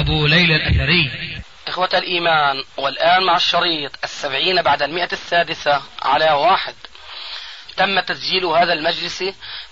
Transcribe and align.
أبو 0.00 0.26
ليلى 0.26 0.56
الأثري. 0.56 1.10
إخوة 1.68 1.88
الإيمان 1.94 2.64
والآن 2.76 3.24
مع 3.24 3.36
الشريط 3.36 3.92
السبعين 4.04 4.62
بعد 4.62 4.82
المئة 4.82 5.12
السادسة 5.12 5.82
على 6.02 6.32
واحد. 6.32 6.74
تم 7.76 8.00
تسجيل 8.00 8.44
هذا 8.44 8.72
المجلس 8.72 9.18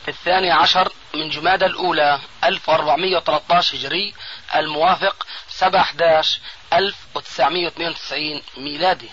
في 0.04 0.08
الثاني 0.08 0.50
عشر 0.50 0.92
من 1.14 1.28
جماد 1.28 1.62
الأولى 1.62 2.20
1413 2.44 3.76
هجري 3.76 4.14
الموافق 4.54 5.26
7 5.48 5.80
11 5.80 6.40
1992 6.72 8.42
ميلادي. 8.56 9.08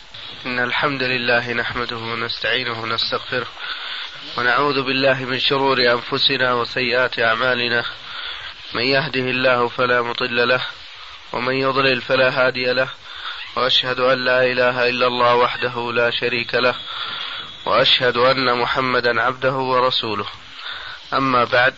إن 0.45 0.59
الحمد 0.59 1.03
لله 1.03 1.53
نحمده 1.53 1.97
ونستعينه 1.97 2.81
ونستغفره 2.81 3.47
ونعوذ 4.37 4.81
بالله 4.81 5.25
من 5.25 5.39
شرور 5.39 5.77
أنفسنا 5.91 6.53
وسيئات 6.53 7.19
أعمالنا. 7.19 7.85
من 8.73 8.83
يهده 8.83 9.21
الله 9.21 9.67
فلا 9.67 10.01
مضل 10.01 10.47
له 10.47 10.61
ومن 11.35 11.53
يضلل 11.53 12.01
فلا 12.01 12.29
هادي 12.29 12.73
له 12.73 12.89
وأشهد 13.55 13.99
أن 13.99 14.25
لا 14.25 14.43
إله 14.43 14.89
إلا 14.89 15.07
الله 15.07 15.35
وحده 15.35 15.91
لا 15.93 16.09
شريك 16.11 16.55
له 16.55 16.75
وأشهد 17.65 18.17
أن 18.17 18.57
محمدا 18.57 19.21
عبده 19.21 19.53
ورسوله. 19.53 20.25
أما 21.13 21.43
بعد 21.43 21.75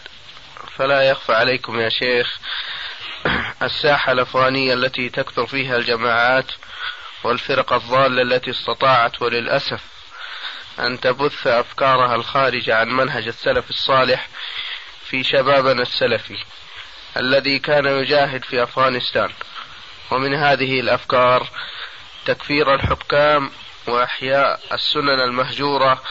فلا 0.77 1.01
يخفى 1.01 1.33
عليكم 1.33 1.79
يا 1.79 1.89
شيخ 1.89 2.37
الساحة 3.63 4.11
الأفغانية 4.11 4.73
التي 4.73 5.09
تكثر 5.09 5.45
فيها 5.45 5.75
الجماعات 5.75 6.51
والفرق 7.23 7.73
الضالة 7.73 8.21
التي 8.21 8.49
استطاعت 8.49 9.21
وللأسف 9.21 9.81
أن 10.79 10.99
تبث 10.99 11.47
أفكارها 11.47 12.15
الخارجه 12.15 12.75
عن 12.75 12.87
منهج 12.87 13.27
السلف 13.27 13.69
الصالح 13.69 14.27
في 15.09 15.23
شبابنا 15.23 15.81
السلفي. 15.81 16.37
الذي 17.17 17.59
كان 17.59 17.85
يجاهد 17.85 18.43
في 18.43 18.63
أفغانستان. 18.63 19.29
ومن 20.11 20.33
هذه 20.33 20.79
الأفكار 20.79 21.49
تكفير 22.25 22.75
الحكام 22.75 23.51
وإحياء 23.87 24.59
السنن 24.73 25.19
المهجورة 25.19 26.03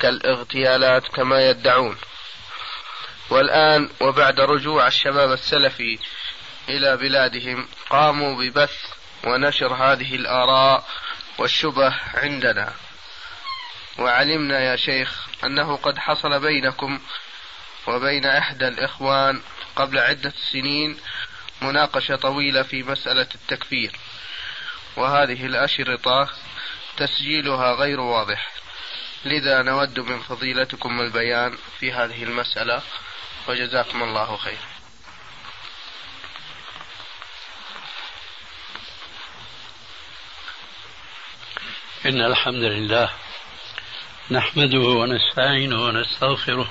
كالاغتيالات 0.00 1.08
كما 1.08 1.50
يدعون. 1.50 1.96
والآن 3.30 3.90
وبعد 4.00 4.40
رجوع 4.40 4.86
الشباب 4.86 5.32
السلفي 5.32 5.98
إلى 6.68 6.96
بلادهم 6.96 7.68
قاموا 7.90 8.36
ببث 8.36 8.76
ونشر 9.24 9.74
هذه 9.74 10.14
الآراء 10.14 10.84
والشبه 11.38 11.94
عندنا. 12.14 12.72
وعلمنا 13.98 14.60
يا 14.60 14.76
شيخ 14.76 15.26
أنه 15.44 15.76
قد 15.76 15.98
حصل 15.98 16.40
بينكم 16.40 17.00
وبين 17.86 18.26
إحدى 18.26 18.68
الإخوان 18.68 19.40
قبل 19.76 19.98
عدة 19.98 20.32
سنين 20.52 20.96
مناقشة 21.62 22.16
طويلة 22.16 22.62
في 22.62 22.82
مسألة 22.82 23.28
التكفير. 23.34 23.92
وهذه 24.96 25.46
الأشرطة 25.46 26.28
تسجيلها 26.96 27.72
غير 27.72 28.00
واضح. 28.00 28.52
لذا 29.24 29.62
نود 29.62 30.00
من 30.00 30.20
فضيلتكم 30.20 31.00
البيان 31.00 31.58
في 31.80 31.92
هذه 31.92 32.22
المسألة 32.22 32.82
وجزاكم 33.48 34.02
الله 34.02 34.36
خير. 34.36 34.58
إن 42.06 42.20
الحمد 42.20 42.62
لله 42.62 43.10
نحمده 44.30 44.78
ونستعينه 44.78 45.82
ونستغفره 45.82 46.70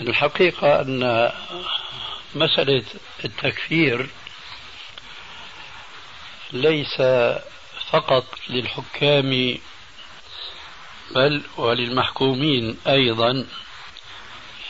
الحقيقة 0.00 0.80
أن 0.80 1.32
مسألة 2.34 2.84
التكفير 3.24 4.10
ليس 6.52 7.02
فقط 7.90 8.24
للحكام 8.48 9.58
بل 11.10 11.42
وللمحكومين 11.56 12.78
أيضا 12.86 13.46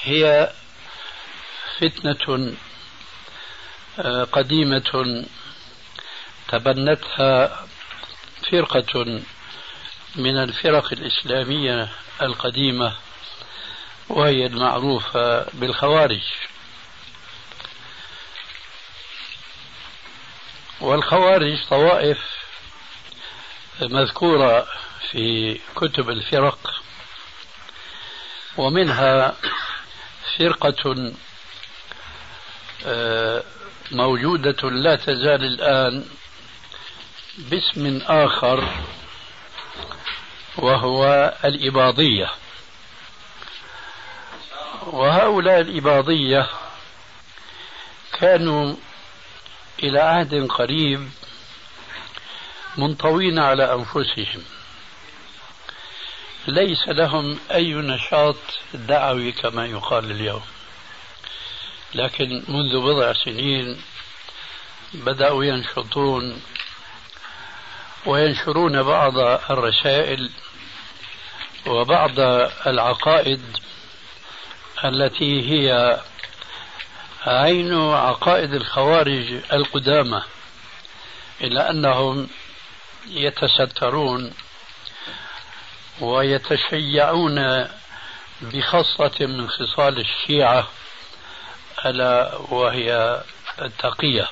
هي 0.02 0.52
فتنة 1.80 2.52
آه، 3.98 4.24
قديمة 4.24 5.24
تبنتها 6.48 7.66
فرقة 8.50 9.20
من 10.16 10.36
الفرق 10.36 10.92
الإسلامية 10.92 11.88
القديمة. 12.22 12.96
وهي 14.08 14.46
المعروفة 14.46 15.46
بالخوارج. 15.52 16.22
والخوارج 20.80 21.58
طوائف 21.70 22.18
مذكورة 23.82 24.66
في 25.10 25.58
كتب 25.76 26.10
الفرق 26.10 26.82
ومنها 28.56 29.36
فرقة 30.38 31.12
آه، 32.86 33.42
موجودة 33.92 34.70
لا 34.70 34.96
تزال 34.96 35.44
الآن 35.44 36.04
باسم 37.38 38.00
آخر 38.06 38.68
وهو 40.56 41.34
الإباضية. 41.44 42.30
وهؤلاء 44.92 45.60
الإباضية 45.60 46.48
كانوا 48.12 48.74
إلى 49.82 50.00
عهد 50.00 50.46
قريب 50.46 51.10
منطوين 52.76 53.38
على 53.38 53.74
أنفسهم. 53.74 54.42
ليس 56.46 56.88
لهم 56.88 57.38
أي 57.50 57.74
نشاط 57.74 58.36
دعوي 58.74 59.32
كما 59.32 59.66
يقال 59.66 60.10
اليوم. 60.10 60.42
لكن 61.94 62.44
منذ 62.48 62.80
بضع 62.80 63.12
سنين 63.12 63.80
بدأوا 64.94 65.44
ينشطون 65.44 66.42
وينشرون 68.06 68.82
بعض 68.82 69.18
الرسائل 69.50 70.30
وبعض 71.66 72.20
العقائد 72.66 73.42
التي 74.84 75.50
هي 75.50 76.00
عين 77.26 77.74
عقائد 77.74 78.54
الخوارج 78.54 79.32
القدامى 79.52 80.22
إلا 81.40 81.70
أنهم 81.70 82.28
يتسترون 83.06 84.32
ويتشيعون 86.00 87.68
بخصلة 88.40 89.12
من 89.20 89.48
خصال 89.50 89.98
الشيعة 89.98 90.68
ألا 91.86 92.36
وهي 92.36 93.22
التقية. 93.62 94.28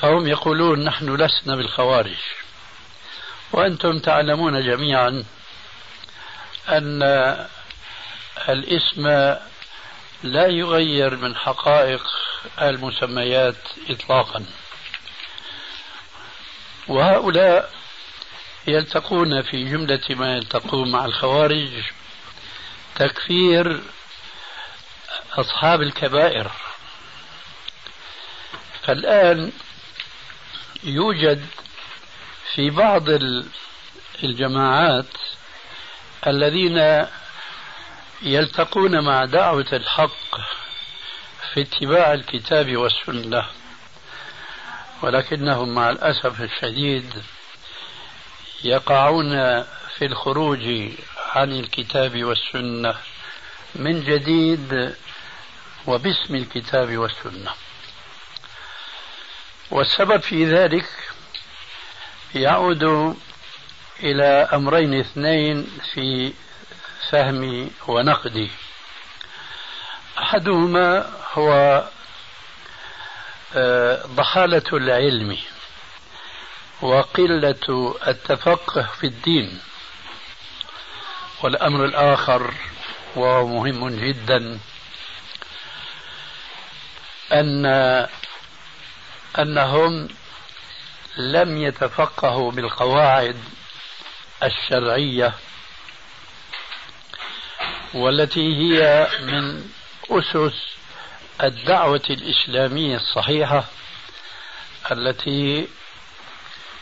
فهم 0.00 0.28
يقولون 0.28 0.84
نحن 0.84 1.16
لسنا 1.16 1.56
بالخوارج 1.56 2.18
وأنتم 3.52 3.98
تعلمون 3.98 4.62
جميعا 4.62 5.24
أن 6.68 7.02
الاسم 8.48 9.06
لا 10.22 10.46
يغير 10.46 11.16
من 11.16 11.36
حقائق 11.36 12.02
المسميات 12.62 13.56
إطلاقا. 13.90 14.44
وهؤلاء 16.88 17.72
يلتقون 18.66 19.42
في 19.42 19.64
جملة 19.64 20.00
ما 20.10 20.36
يلتقون 20.36 20.90
مع 20.90 21.04
الخوارج 21.04 21.68
تكفير 22.94 23.82
أصحاب 25.32 25.82
الكبائر. 25.82 26.50
فالآن 28.82 29.52
يوجد 30.84 31.46
في 32.54 32.70
بعض 32.70 33.04
الجماعات 34.24 35.06
الذين 36.26 37.06
يلتقون 38.22 39.04
مع 39.04 39.24
دعوة 39.24 39.66
الحق 39.72 40.40
في 41.54 41.60
اتباع 41.60 42.12
الكتاب 42.14 42.76
والسنة 42.76 43.46
ولكنهم 45.02 45.74
مع 45.74 45.90
الأسف 45.90 46.40
الشديد 46.40 47.22
يقعون 48.64 49.62
في 49.98 50.02
الخروج 50.02 50.90
عن 51.34 51.52
الكتاب 51.52 52.24
والسنة 52.24 52.94
من 53.74 54.04
جديد 54.04 54.94
وباسم 55.86 56.34
الكتاب 56.34 56.96
والسنة. 56.96 57.52
والسبب 59.70 60.20
في 60.20 60.46
ذلك 60.46 60.88
يعود 62.34 63.16
إلى 64.00 64.48
أمرين 64.52 65.00
اثنين 65.00 65.78
في 65.92 66.32
فهمي 67.10 67.70
ونقدي. 67.88 68.50
أحدهما 70.18 71.12
هو 71.32 71.84
آه، 73.54 74.06
ضحالة 74.06 74.62
العلم 74.72 75.38
وقلة 76.82 77.94
التفقه 78.06 78.82
في 79.00 79.06
الدين. 79.06 79.60
والأمر 81.42 81.84
الآخر 81.84 82.54
وهو 83.16 83.46
مهم 83.46 83.88
جدا 83.88 84.58
أن 87.32 87.66
أنهم 89.38 90.08
لم 91.16 91.56
يتفقهوا 91.58 92.52
بالقواعد 92.52 93.36
الشرعية 94.42 95.34
والتي 97.94 98.56
هي 98.56 99.08
من 99.22 99.70
أسس 100.10 100.76
الدعوة 101.42 102.02
الإسلامية 102.10 102.96
الصحيحة 102.96 103.64
التي 104.92 105.68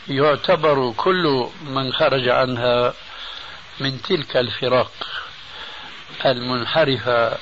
يعتبر 0.09 0.93
كل 0.97 1.49
من 1.63 1.93
خرج 1.93 2.29
عنها 2.29 2.95
من 3.81 4.03
تلك 4.03 4.37
الفرق 4.37 4.93
المنحرفة 6.27 7.39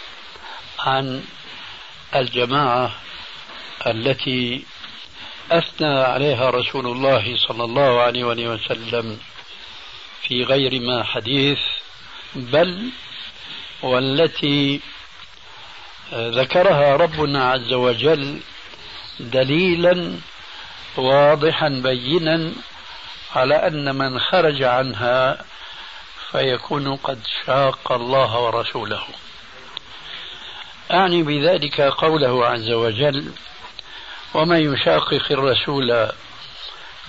عن 0.78 1.24
الجماعة 2.14 2.92
التي 3.86 4.64
أثنى 5.50 5.94
عليها 6.02 6.50
رسول 6.50 6.86
الله 6.86 7.36
صلى 7.36 7.64
الله 7.64 8.00
عليه 8.00 8.24
وسلم 8.24 9.18
في 10.28 10.44
غير 10.44 10.80
ما 10.80 11.02
حديث 11.04 11.58
بل 12.34 12.90
والتي 13.82 14.80
ذكرها 16.14 16.96
ربنا 16.96 17.50
عز 17.50 17.72
وجل 17.72 18.40
دليلا 19.20 20.18
واضحا 20.96 21.68
بينا 21.68 22.52
على 23.36 23.54
أن 23.54 23.94
من 23.94 24.20
خرج 24.20 24.62
عنها 24.62 25.44
فيكون 26.30 26.96
قد 26.96 27.20
شاق 27.46 27.92
الله 27.92 28.40
ورسوله. 28.40 29.02
أعني 30.90 31.22
بذلك 31.22 31.80
قوله 31.80 32.46
عز 32.46 32.70
وجل 32.70 33.32
ومن 34.34 34.72
يشاقق 34.72 35.22
الرسول 35.30 36.08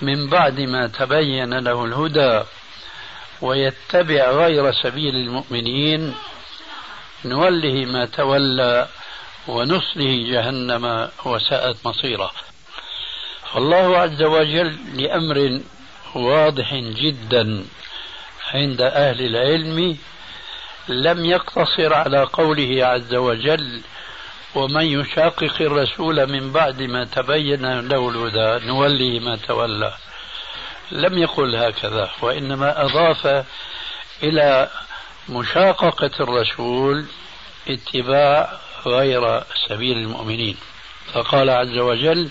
من 0.00 0.28
بعد 0.28 0.60
ما 0.60 0.86
تبين 0.86 1.54
له 1.54 1.84
الهدى 1.84 2.44
ويتبع 3.40 4.30
غير 4.30 4.72
سبيل 4.72 5.16
المؤمنين 5.16 6.14
نوله 7.24 7.84
ما 7.84 8.04
تولى 8.04 8.88
ونصله 9.48 10.24
جهنم 10.30 11.08
وساءت 11.24 11.76
مصيره. 11.84 12.30
فالله 13.52 13.98
عز 13.98 14.22
وجل 14.22 14.76
لأمر 14.94 15.60
واضح 16.14 16.74
جدا 16.74 17.64
عند 18.54 18.82
أهل 18.82 19.26
العلم 19.26 19.96
لم 20.88 21.24
يقتصر 21.24 21.94
على 21.94 22.22
قوله 22.22 22.86
عز 22.86 23.14
وجل 23.14 23.80
ومن 24.54 24.84
يشاقق 24.84 25.54
الرسول 25.60 26.26
من 26.32 26.52
بعد 26.52 26.82
ما 26.82 27.04
تبين 27.04 27.88
له 27.88 28.08
الهدى 28.08 28.66
نوله 28.66 29.20
ما 29.20 29.36
تولى. 29.36 29.94
لم 30.90 31.18
يقل 31.18 31.56
هكذا 31.56 32.10
وإنما 32.22 32.84
أضاف 32.84 33.44
إلى 34.22 34.70
مشاققة 35.28 36.10
الرسول 36.20 37.04
اتباع 37.68 38.52
غير 38.86 39.42
سبيل 39.68 39.98
المؤمنين. 39.98 40.56
فقال 41.12 41.50
عز 41.50 41.78
وجل 41.78 42.28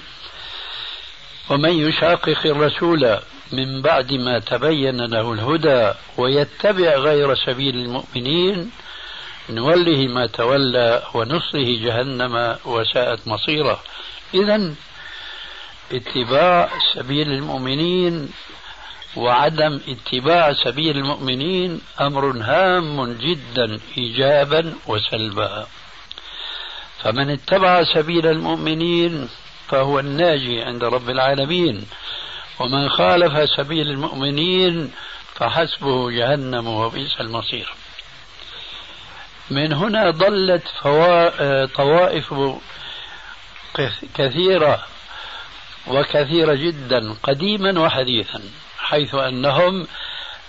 ومن 1.49 1.89
يشاقق 1.89 2.45
الرسول 2.45 3.19
من 3.51 3.81
بعد 3.81 4.13
ما 4.13 4.39
تبين 4.39 5.05
له 5.05 5.33
الهدى 5.33 5.91
ويتبع 6.17 6.95
غير 6.95 7.35
سبيل 7.35 7.75
المؤمنين 7.75 8.71
نوله 9.49 10.07
ما 10.07 10.27
تولى 10.27 11.03
ونصره 11.13 11.79
جهنم 11.85 12.57
وساءت 12.65 13.27
مصيره. 13.27 13.81
اذا 14.33 14.73
اتباع 15.93 16.69
سبيل 16.93 17.31
المؤمنين 17.31 18.29
وعدم 19.15 19.79
اتباع 19.87 20.53
سبيل 20.53 20.97
المؤمنين 20.97 21.81
أمر 22.01 22.31
هام 22.41 23.13
جدا 23.13 23.79
ايجابا 23.97 24.73
وسلبا. 24.87 25.67
فمن 27.03 27.29
اتبع 27.29 27.83
سبيل 27.83 28.27
المؤمنين 28.27 29.29
فهو 29.67 29.99
الناجي 29.99 30.61
عند 30.61 30.83
رب 30.83 31.09
العالمين 31.09 31.85
ومن 32.59 32.89
خالف 32.89 33.49
سبيل 33.57 33.87
المؤمنين 33.87 34.91
فحسبه 35.35 36.11
جهنم 36.11 36.67
وبئس 36.67 37.21
المصير. 37.21 37.73
من 39.49 39.73
هنا 39.73 40.09
ضلت 40.09 40.63
طوائف 41.75 42.33
كثيرة 44.15 44.85
وكثيرة 45.87 46.53
جدا 46.53 47.15
قديما 47.23 47.79
وحديثا 47.79 48.41
حيث 48.77 49.15
أنهم 49.15 49.87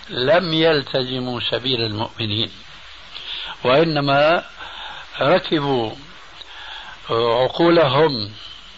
لم 0.09 0.53
يلتزموا 0.53 1.39
سبيل 1.39 1.81
المؤمنين 1.81 2.51
وإنما 3.63 4.43
ركبوا 5.21 5.91
عقولهم 7.09 8.31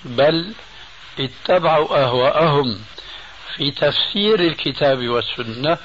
بل 0.05 0.53
اتبعوا 1.19 2.03
أهواءهم 2.03 2.79
في 3.55 3.71
تفسير 3.71 4.39
الكتاب 4.39 5.07
والسنة 5.07 5.77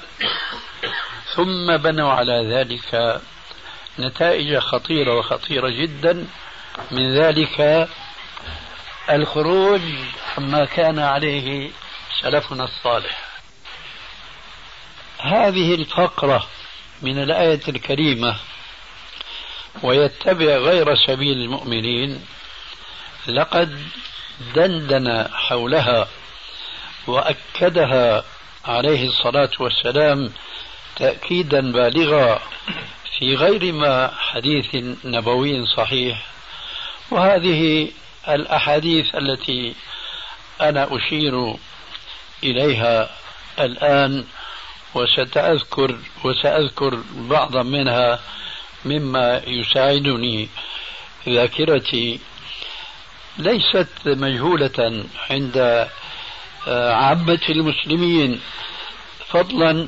ثم 1.35 1.77
بنوا 1.77 2.11
على 2.11 2.47
ذلك 2.49 3.21
نتائج 3.99 4.57
خطيرة 4.57 5.17
وخطيرة 5.17 5.69
جدا 5.69 6.27
من 6.91 7.13
ذلك 7.13 7.87
الخروج 9.09 9.81
عما 10.37 10.65
كان 10.65 10.99
عليه 10.99 11.71
سلفنا 12.21 12.63
الصالح. 12.63 13.19
هذه 15.19 15.75
الفقرة 15.75 16.47
من 17.01 17.23
الآية 17.23 17.61
الكريمة 17.67 18.35
ويتبع 19.83 20.45
غير 20.45 20.95
سبيل 20.95 21.37
المؤمنين 21.37 22.25
لقد 23.27 23.79
دندن 24.55 25.27
حولها 25.33 26.07
وأكدها 27.07 28.23
عليه 28.65 29.07
الصلاة 29.07 29.51
والسلام 29.59 30.33
تاكيدا 30.95 31.71
بالغا 31.71 32.41
في 33.17 33.35
غير 33.35 33.73
ما 33.73 34.11
حديث 34.17 34.75
نبوي 35.05 35.65
صحيح. 35.65 36.25
وهذه 37.11 37.91
الأحاديث 38.29 39.15
التي 39.15 39.75
أنا 40.61 40.87
أشير 40.97 41.55
إليها 42.43 43.09
الآن 43.59 44.25
وستذكر 44.95 45.97
وسأذكر 46.23 47.03
بعضا 47.15 47.63
منها 47.63 48.19
مما 48.85 49.41
يساعدني 49.47 50.49
ذاكرتي 51.29 52.19
ليست 53.37 53.87
مجهولة 54.05 55.05
عند 55.29 55.87
آه، 56.67 56.93
عامة 56.93 57.39
المسلمين 57.49 58.41
فضلا 59.27 59.87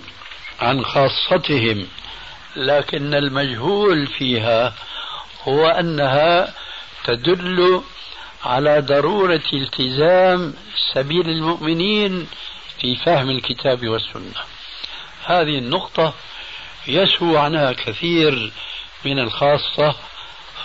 عن 0.59 0.85
خاصتهم 0.85 1.87
لكن 2.55 3.13
المجهول 3.13 4.07
فيها 4.07 4.73
هو 5.43 5.67
أنها 5.67 6.53
تدل 7.03 7.81
على 8.45 8.79
ضرورة 8.79 9.43
التزام 9.53 10.53
سبيل 10.93 11.29
المؤمنين 11.29 12.27
في 12.81 12.95
فهم 12.95 13.29
الكتاب 13.29 13.87
والسنة. 13.87 14.43
هذه 15.25 15.57
النقطة 15.57 16.13
يسهو 16.87 17.37
عنها 17.37 17.71
كثير 17.71 18.51
من 19.05 19.19
الخاصة 19.19 19.95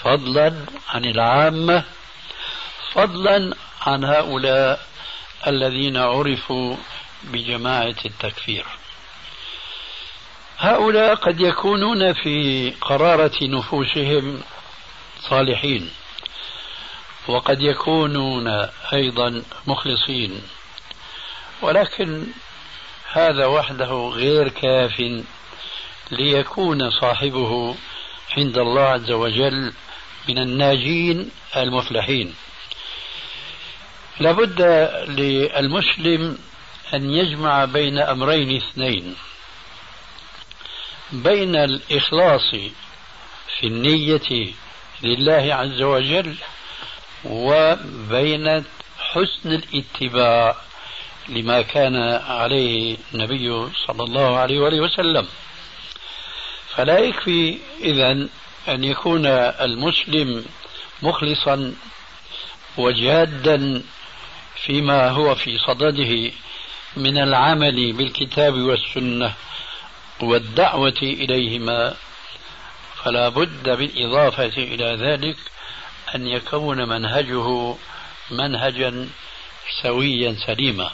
فضلا 0.03 0.55
عن 0.89 1.05
العامة 1.05 1.85
فضلا 2.93 3.55
عن 3.87 4.05
هؤلاء 4.05 4.87
الذين 5.47 5.97
عرفوا 5.97 6.77
بجماعة 7.25 7.97
التكفير. 8.05 8.65
هؤلاء 10.59 11.15
قد 11.15 11.41
يكونون 11.41 12.13
في 12.13 12.71
قرارة 12.81 13.37
نفوسهم 13.43 14.41
صالحين. 15.21 15.91
وقد 17.29 17.61
يكونون 17.63 18.49
أيضا 18.93 19.43
مخلصين. 19.67 20.43
ولكن 21.63 22.27
هذا 23.13 23.47
وحده 23.47 24.11
غير 24.15 24.49
كاف 24.49 25.25
ليكون 26.11 26.91
صاحبه 26.91 27.75
عند 28.37 28.59
الله 28.59 28.83
عز 28.83 29.11
وجل 29.11 29.73
من 30.29 30.39
الناجين 30.39 31.31
المفلحين. 31.57 32.35
لابد 34.21 34.63
للمسلم 35.09 36.39
أن 36.95 37.11
يجمع 37.11 37.65
بين 37.65 37.99
أمرين 37.99 38.57
اثنين. 38.57 39.17
بين 41.13 41.57
الإخلاص 41.57 42.51
في 43.61 43.67
النية 43.67 44.53
لله 45.03 45.55
عز 45.55 45.83
وجل 45.83 46.37
وبين 47.25 48.65
حسن 48.99 49.53
الاتباع 49.53 50.57
لما 51.29 51.63
كان 51.63 51.97
عليه 52.29 52.97
النبي 53.15 53.69
صلى 53.87 54.05
الله 54.05 54.39
عليه 54.39 54.59
وآله 54.61 54.81
وسلم. 54.81 55.27
فلا 56.77 56.99
يكفي 56.99 57.59
إذا 57.81 58.11
أن 58.69 58.85
يكون 58.85 59.27
المسلم 59.27 60.45
مخلصا 61.03 61.75
وجادا 62.77 63.83
فيما 64.67 65.09
هو 65.11 65.35
في 65.35 65.59
صدده 65.59 66.33
من 66.97 67.19
العمل 67.19 67.93
بالكتاب 67.93 68.55
والسنة 68.55 69.35
والدعوة 70.21 70.99
إليهما. 71.03 71.95
فلا 73.05 73.29
بد 73.29 73.69
بالإضافة 73.69 74.45
إلى 74.45 74.97
ذلك 75.01 75.37
أن 76.15 76.27
يكون 76.27 76.89
منهجه 76.89 77.77
منهجا 78.31 79.09
سويا 79.83 80.37
سليما. 80.47 80.91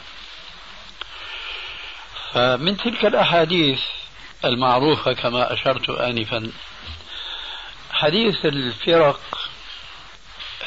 فمن 2.33 2.77
تلك 2.77 3.05
الأحاديث 3.05 3.79
المعروفة 4.45 5.13
كما 5.13 5.53
أشرت 5.53 5.89
آنفا 5.89 6.51
حديث 7.91 8.45
الفرق 8.45 9.49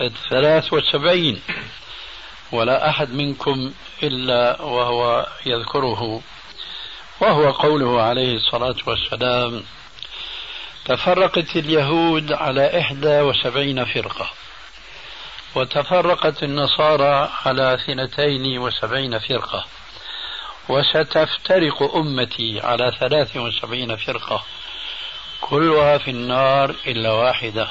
الثلاث 0.00 0.72
والسبعين 0.72 1.42
ولا 2.52 2.88
أحد 2.88 3.10
منكم 3.10 3.72
إلا 4.02 4.62
وهو 4.62 5.26
يذكره 5.46 6.22
وهو 7.20 7.50
قوله 7.50 8.02
عليه 8.02 8.36
الصلاة 8.36 8.76
والسلام 8.86 9.62
تفرقت 10.84 11.56
اليهود 11.56 12.32
على 12.32 12.80
إحدى 12.80 13.20
وسبعين 13.20 13.84
فرقة 13.84 14.30
وتفرقت 15.54 16.42
النصارى 16.42 17.30
على 17.46 17.74
اثنتين 17.74 18.58
وسبعين 18.58 19.18
فرقة 19.18 19.64
وستفترق 20.68 21.94
أمتي 21.96 22.60
على 22.60 22.92
ثلاث 23.00 23.36
وسبعين 23.36 23.96
فرقة 23.96 24.44
كلها 25.40 25.98
في 25.98 26.10
النار 26.10 26.74
إلا 26.86 27.10
واحدة. 27.10 27.68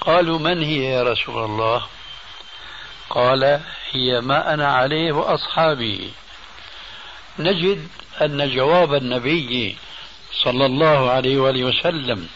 قالوا 0.00 0.38
من 0.38 0.62
هي 0.62 0.84
يا 0.84 1.02
رسول 1.02 1.44
الله؟ 1.44 1.86
قال 3.10 3.60
هي 3.92 4.20
ما 4.20 4.54
أنا 4.54 4.72
عليه 4.72 5.12
وأصحابي. 5.12 6.12
نجد 7.38 7.88
أن 8.22 8.54
جواب 8.54 8.94
النبي 8.94 9.76
صلى 10.32 10.66
الله 10.66 11.10
عليه 11.10 11.38
وآله 11.38 11.64
وسلم 11.64 12.28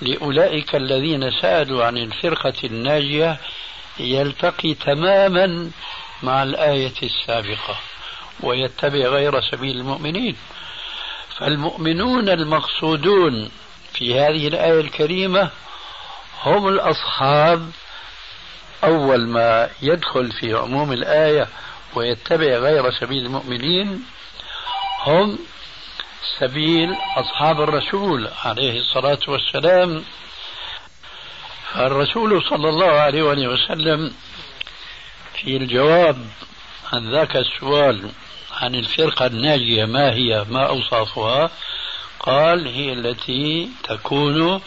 لأولئك 0.00 0.74
الذين 0.74 1.30
سألوا 1.40 1.84
عن 1.84 1.98
الفرقة 1.98 2.54
الناجية 2.64 3.40
يلتقي 3.98 4.74
تماما 4.74 5.70
مع 6.22 6.42
الآية 6.42 6.94
السابقة 7.02 7.76
ويتبع 8.40 8.98
غير 8.98 9.40
سبيل 9.40 9.76
المؤمنين. 9.76 10.36
فالمؤمنون 11.38 12.28
المقصودون 12.28 13.50
في 13.94 14.14
هذه 14.20 14.48
الآية 14.48 14.80
الكريمة 14.80 15.50
هم 16.42 16.68
الأصحاب 16.68 17.70
أول 18.84 19.28
ما 19.28 19.70
يدخل 19.82 20.32
في 20.32 20.54
عموم 20.54 20.92
الآية 20.92 21.48
ويتبع 21.94 22.46
غير 22.46 22.90
سبيل 22.92 23.26
المؤمنين 23.26 24.04
هم 25.06 25.38
سبيل 26.38 26.96
أصحاب 27.16 27.60
الرسول 27.60 28.28
عليه 28.44 28.80
الصلاة 28.80 29.18
والسلام. 29.28 30.04
فالرسول 31.72 32.42
صلى 32.50 32.68
الله 32.68 32.90
عليه 32.90 33.22
وسلم 33.22 34.12
في 35.34 35.56
الجواب 35.56 36.26
عن 36.92 37.12
ذاك 37.12 37.36
السؤال 37.36 38.10
عن 38.60 38.74
الفرقة 38.74 39.26
الناجية 39.26 39.84
ما 39.84 40.12
هي؟ 40.12 40.44
ما 40.50 40.66
أوصافها؟ 40.68 41.50
قال 42.20 42.66
هي 42.68 42.92
التي 42.92 43.68
تكون 43.84 44.60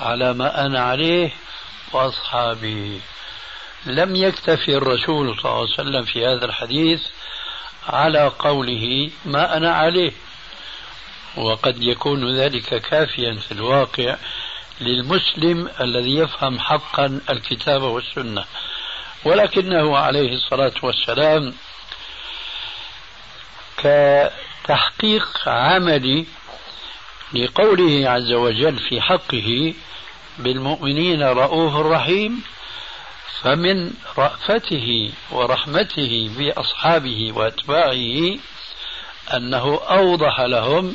على 0.00 0.34
ما 0.34 0.66
أنا 0.66 0.80
عليه 0.80 1.30
وأصحابي. 1.92 3.00
لم 3.86 4.16
يكتفي 4.16 4.76
الرسول 4.76 5.36
صلى 5.40 5.44
الله 5.44 5.60
عليه 5.60 5.72
وسلم 5.72 6.02
في 6.02 6.26
هذا 6.26 6.44
الحديث 6.44 7.00
على 7.88 8.32
قوله 8.38 9.10
ما 9.24 9.56
أنا 9.56 9.74
عليه. 9.74 10.12
وقد 11.36 11.82
يكون 11.82 12.36
ذلك 12.36 12.74
كافيا 12.82 13.34
في 13.34 13.52
الواقع 13.52 14.16
للمسلم 14.80 15.68
الذي 15.80 16.16
يفهم 16.16 16.58
حقا 16.58 17.20
الكتاب 17.30 17.82
والسنة. 17.82 18.44
ولكنه 19.24 19.96
عليه 19.96 20.32
الصلاة 20.34 20.72
والسلام 20.82 21.54
كتحقيق 23.76 25.48
عملي 25.48 26.26
لقوله 27.32 28.10
عز 28.10 28.32
وجل 28.32 28.78
في 28.88 29.00
حقه 29.00 29.74
بالمؤمنين 30.38 31.22
رؤوف 31.22 31.76
رحيم 31.76 32.42
فمن 33.42 33.90
رأفته 34.18 35.10
ورحمته 35.30 36.30
بأصحابه 36.38 37.32
وأتباعه 37.36 38.38
أنه 39.36 39.80
أوضح 39.90 40.40
لهم 40.40 40.94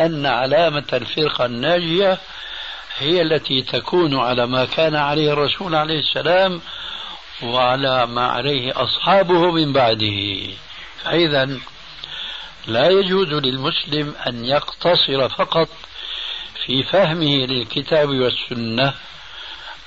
أن 0.00 0.26
علامة 0.26 0.84
الفرقة 0.92 1.46
الناجية 1.46 2.18
هي 2.98 3.22
التي 3.22 3.62
تكون 3.62 4.18
على 4.18 4.46
ما 4.46 4.64
كان 4.64 4.94
عليه 4.94 5.32
الرسول 5.32 5.74
عليه 5.74 5.98
السلام 5.98 6.60
وعلى 7.42 8.06
ما 8.06 8.26
عليه 8.26 8.72
أصحابه 8.82 9.52
من 9.52 9.72
بعده. 9.72 10.38
فإذا 11.04 11.58
لا 12.66 12.88
يجوز 12.88 13.28
للمسلم 13.28 14.14
أن 14.26 14.44
يقتصر 14.44 15.28
فقط 15.28 15.68
في 16.66 16.82
فهمه 16.82 17.46
للكتاب 17.46 18.08
والسنة 18.08 18.94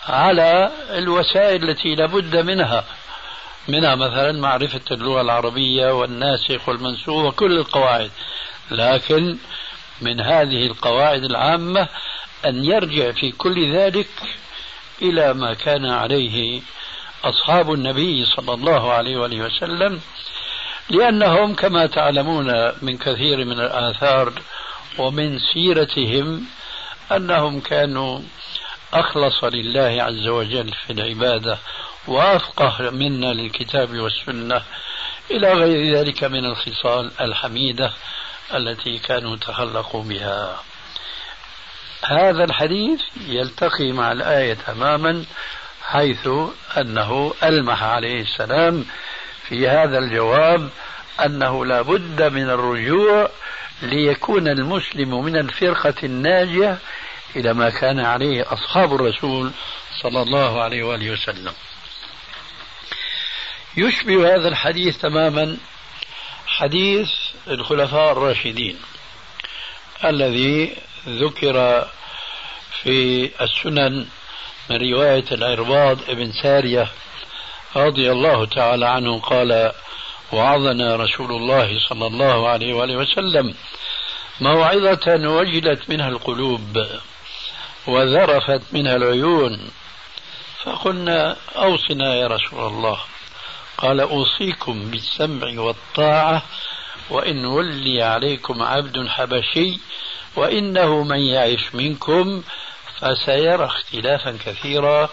على 0.08 0.72
الوسائل 0.90 1.70
التي 1.70 1.96
لابد 1.96 2.36
منها. 2.36 2.84
منها 3.68 3.96
مثلا 3.96 4.32
معرفة 4.32 4.82
اللغة 4.92 5.22
العربية 5.22 5.92
والناسخ 5.92 6.70
والمنسوخ 6.70 7.26
وكل 7.26 7.52
القواعد. 7.58 8.12
لكن 8.72 9.38
من 10.02 10.22
هذه 10.22 10.68
القواعد 10.68 11.24
العامة 11.24 11.88
أن 12.46 12.66
يرجع 12.66 13.12
في 13.12 13.32
كل 13.32 13.76
ذلك 13.76 14.10
إلى 15.02 15.34
ما 15.34 15.54
كان 15.54 15.86
عليه 15.86 16.62
أصحاب 17.24 17.74
النبي 17.74 18.26
صلى 18.26 18.54
الله 18.54 18.92
عليه 18.92 19.18
وآله 19.18 19.46
وسلم 19.46 20.02
لأنهم 20.90 21.56
كما 21.56 21.86
تعلمون 21.86 22.72
من 22.82 22.98
كثير 22.98 23.46
من 23.46 23.60
الآثار 23.60 24.34
ومن 24.98 25.40
سيرتهم 25.54 26.46
أنهم 27.12 27.60
كانوا 27.60 28.20
أخلص 28.94 29.44
لله 29.44 30.04
عز 30.04 30.28
وجل 30.28 30.74
في 30.74 30.94
العبادة 30.94 31.58
وأفقه 32.10 32.90
منا 32.90 33.34
للكتاب 33.34 33.98
والسنة 33.98 34.62
إلى 35.32 35.54
غير 35.54 35.96
ذلك 35.96 36.24
من 36.24 36.46
الخصال 36.46 37.12
الحميدة 37.22 37.94
التي 38.54 39.00
كانوا 39.00 39.36
تخلقوا 39.36 40.04
بها. 40.04 40.64
هذا 42.04 42.44
الحديث 42.44 43.02
يلتقي 43.28 43.92
مع 43.92 44.12
الآية 44.12 44.54
تماما 44.54 45.26
حيث 45.84 46.30
أنه 46.78 47.34
ألمح 47.44 47.84
عليه 47.84 48.22
السلام 48.22 48.86
في 49.44 49.68
هذا 49.70 49.98
الجواب 49.98 50.70
أنه 51.26 51.66
لا 51.66 51.82
بد 51.82 52.22
من 52.24 52.50
الرجوع 52.50 53.30
ليكون 53.82 54.48
المسلم 54.48 55.24
من 55.24 55.38
الفرقة 55.38 55.94
الناجية 56.04 56.78
إلى 57.36 57.54
ما 57.54 57.70
كان 57.70 58.00
عليه 58.00 58.54
أصحاب 58.54 58.94
الرسول 58.96 59.52
صلى 60.02 60.22
الله 60.22 60.62
عليه 60.62 60.84
وآله 60.84 61.12
وسلم. 61.12 61.54
يشبه 63.78 64.36
هذا 64.36 64.48
الحديث 64.48 64.98
تماما 64.98 65.58
حديث 66.48 67.10
الخلفاء 67.48 68.12
الراشدين 68.12 68.78
الذي 70.06 70.76
ذكر 71.08 71.88
في 72.84 73.30
السنن 73.42 74.06
من 74.70 74.94
رواية 74.94 75.26
العرباض 75.32 75.98
بن 76.12 76.32
سارية 76.32 76.88
رضي 77.76 78.12
الله 78.12 78.46
تعالى 78.46 78.86
عنه 78.88 79.20
قال 79.20 79.72
وعظنا 80.32 80.96
رسول 80.96 81.32
الله 81.32 81.80
صلى 81.90 82.08
الله 82.08 82.50
عليه 82.50 82.74
وآله 82.74 82.98
وسلم 82.98 83.56
موعظة 84.42 85.30
وجلت 85.30 85.90
منها 85.90 86.08
القلوب 86.08 86.88
وذرفت 87.88 88.62
منها 88.74 88.96
العيون 88.96 89.72
فقلنا 90.64 91.36
أوصنا 91.56 92.16
يا 92.16 92.28
رسول 92.28 92.68
الله 92.68 93.00
قال 93.80 94.00
أوصيكم 94.00 94.92
بالسمع 94.92 95.62
والطاعة 95.62 96.42
وإن 97.10 97.46
ولي 97.46 98.04
عليكم 98.04 98.62
عبد 98.62 99.08
حبشي 99.08 99.80
وإنه 100.36 101.04
من 101.04 101.20
يعش 101.20 101.76
منكم 101.76 102.44
فسيرى 103.00 103.66
اختلافا 103.66 104.38
كثيرا 104.46 105.10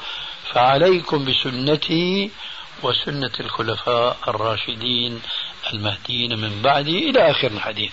فعليكم 0.53 1.25
بسنتي 1.25 2.31
وسنة 2.83 3.33
الخلفاء 3.41 4.17
الراشدين 4.29 5.23
المهديين 5.73 6.39
من 6.39 6.63
بعدي 6.63 7.11
إلى 7.11 7.31
آخر 7.31 7.47
الحديث. 7.51 7.93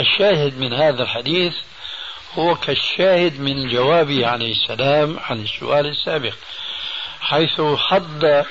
الشاهد 0.00 0.58
من 0.58 0.72
هذا 0.72 1.02
الحديث 1.02 1.54
هو 2.38 2.54
كالشاهد 2.54 3.40
من 3.40 3.68
جوابه 3.68 4.26
عليه 4.26 4.52
السلام 4.52 5.18
عن 5.18 5.42
السؤال 5.42 5.86
السابق 5.86 6.34
حيث 7.20 7.60
حض 7.60 8.44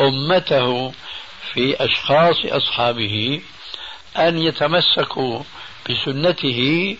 أمته 0.00 0.92
في 1.52 1.84
أشخاص 1.84 2.36
أصحابه 2.44 3.40
أن 4.16 4.38
يتمسكوا 4.38 5.42
بسنته 5.90 6.96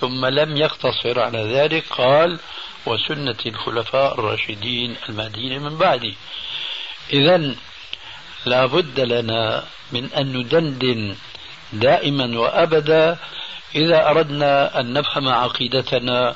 ثم 0.00 0.26
لم 0.26 0.56
يقتصر 0.56 1.20
على 1.20 1.38
ذلك 1.38 1.84
قال 1.90 2.38
وسنة 2.86 3.36
الخلفاء 3.46 4.14
الراشدين 4.14 4.96
المهديين 5.08 5.62
من 5.62 5.78
بعدي. 5.78 6.16
إذا 7.12 7.54
لا 8.46 8.66
بد 8.66 9.00
لنا 9.00 9.64
من 9.92 10.12
أن 10.12 10.36
ندندن 10.36 11.16
دائما 11.72 12.38
وأبدا 12.38 13.18
إذا 13.74 14.08
أردنا 14.10 14.80
أن 14.80 14.92
نفهم 14.92 15.28
عقيدتنا 15.28 16.34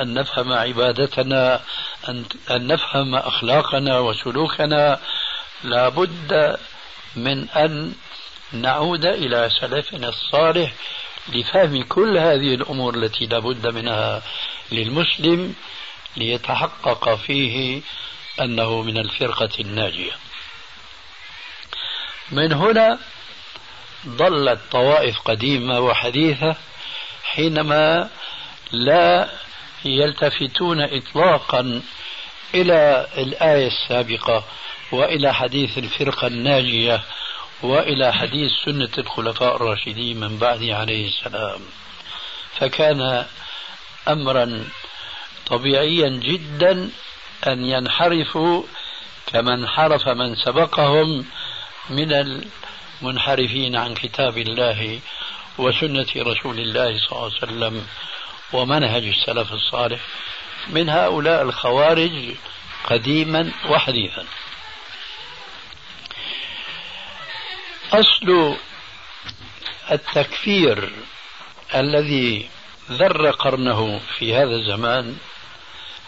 أن 0.00 0.14
نفهم 0.14 0.52
عبادتنا 0.52 1.60
أن, 2.08 2.24
أن 2.50 2.66
نفهم 2.66 3.14
أخلاقنا 3.14 3.98
وسلوكنا 3.98 5.00
لا 5.64 5.88
بد 5.88 6.58
من 7.16 7.48
أن 7.48 7.94
نعود 8.52 9.04
إلى 9.04 9.50
سلفنا 9.60 10.08
الصالح 10.08 10.72
لفهم 11.28 11.82
كل 11.82 12.18
هذه 12.18 12.54
الأمور 12.54 12.94
التي 12.94 13.26
لا 13.26 13.38
بد 13.38 13.66
منها 13.66 14.22
للمسلم 14.72 15.54
ليتحقق 16.16 17.14
فيه 17.14 17.82
أنه 18.40 18.82
من 18.82 18.98
الفرقة 18.98 19.50
الناجية. 19.60 20.12
من 22.30 22.52
هنا 22.52 22.98
ضلت 24.06 24.60
طوائف 24.70 25.20
قديمة 25.20 25.80
وحديثة 25.80 26.56
حينما 27.24 28.10
لا 28.72 29.30
يلتفتون 29.84 30.80
إطلاقا 30.80 31.82
إلى 32.54 33.06
الآية 33.18 33.66
السابقة. 33.66 34.44
وإلى 34.92 35.34
حديث 35.34 35.78
الفرقة 35.78 36.26
الناجية 36.26 37.00
وإلى 37.62 38.12
حديث 38.12 38.52
سنة 38.64 38.88
الخلفاء 38.98 39.56
الراشدين 39.56 40.20
من 40.20 40.38
بعده 40.38 40.76
عليه 40.76 41.08
السلام. 41.08 41.60
فكان 42.58 43.26
أمرا 44.08 44.64
طبيعيا 45.46 46.08
جدا 46.08 46.90
أن 47.46 47.64
ينحرفوا 47.64 48.62
كما 49.26 49.54
انحرف 49.54 50.08
من 50.08 50.36
سبقهم 50.36 51.24
من 51.90 52.12
المنحرفين 53.02 53.76
عن 53.76 53.94
كتاب 53.94 54.38
الله 54.38 55.00
وسنة 55.58 56.06
رسول 56.16 56.58
الله 56.58 56.98
صلى 56.98 57.12
الله 57.12 57.22
عليه 57.24 57.36
وسلم 57.36 57.86
ومنهج 58.52 59.04
السلف 59.04 59.52
الصالح. 59.52 60.00
من 60.68 60.88
هؤلاء 60.88 61.42
الخوارج 61.42 62.34
قديما 62.84 63.52
وحديثا. 63.70 64.24
أصل 67.94 68.56
التكفير 69.90 70.92
الذي 71.74 72.50
ذر 72.90 73.30
قرنه 73.30 74.00
في 74.18 74.34
هذا 74.34 74.54
الزمان 74.54 75.16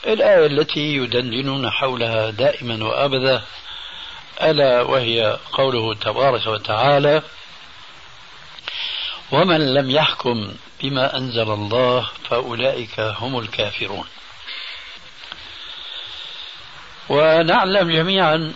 الآية 0.07 0.47
التي 0.47 0.97
يدندنون 0.97 1.71
حولها 1.71 2.31
دائما 2.31 2.85
وأبدا 2.85 3.43
ألا 4.43 4.83
وهي 4.83 5.39
قوله 5.53 5.95
تبارك 5.95 6.47
وتعالى 6.47 7.23
ومن 9.33 9.75
لم 9.75 9.91
يحكم 9.91 10.55
بما 10.83 11.17
أنزل 11.17 11.51
الله 11.53 12.11
فأولئك 12.31 13.01
هم 13.01 13.39
الكافرون. 13.39 14.07
ونعلم 17.09 17.91
جميعا 17.91 18.53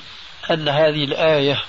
أن 0.50 0.68
هذه 0.68 1.04
الآية 1.04 1.64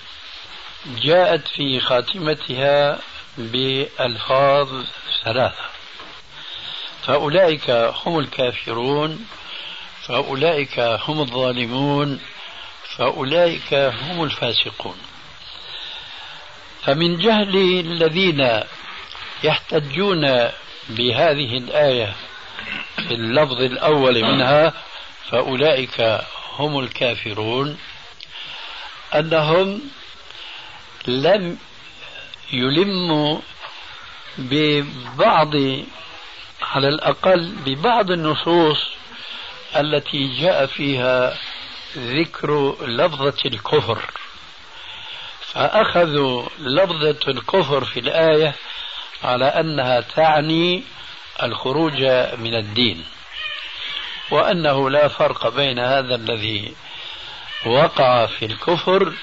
جاءت 0.86 1.48
في 1.48 1.80
خاتمتها 1.80 3.00
بألفاظ 3.38 4.86
ثلاثة. 5.24 5.66
فأولئك 7.04 7.70
هم 7.70 8.20
الكافرون 8.20 9.26
فأولئك 10.02 10.80
هم 10.80 11.20
الظالمون 11.20 12.20
فأولئك 12.98 13.74
هم 13.74 14.24
الفاسقون. 14.24 14.98
فمن 16.84 17.18
جهل 17.18 17.56
الذين 17.80 18.62
يحتجون 19.44 20.50
بهذه 20.90 21.58
الآية 21.58 22.16
في 22.96 23.14
اللفظ 23.14 23.62
الأول 23.62 24.24
منها 24.24 24.74
فأولئك 25.30 26.22
هم 26.58 26.80
الكافرون 26.80 27.78
أنهم 29.16 29.82
لم 31.08 31.58
يلموا 32.54 33.40
ببعض 34.38 35.56
على 36.62 36.88
الأقل 36.88 37.56
ببعض 37.66 38.12
النصوص 38.12 38.78
التي 39.76 40.42
جاء 40.42 40.66
فيها 40.66 41.38
ذكر 41.98 42.76
لفظة 42.86 43.38
الكفر. 43.46 44.12
فأخذوا 45.54 46.50
لفظة 46.60 47.20
الكفر 47.28 47.86
في 47.86 48.00
الآية 48.00 48.56
على 49.24 49.46
أنها 49.46 50.02
تعني 50.02 50.84
الخروج 51.44 52.02
من 52.38 52.56
الدين 52.56 53.06
وأنه 54.32 54.90
لا 54.90 55.08
فرق 55.08 55.48
بين 55.56 55.80
هذا 55.80 56.16
الذي 56.16 56.76
وقع 57.66 58.26
في 58.26 58.46
الكفر 58.46 59.14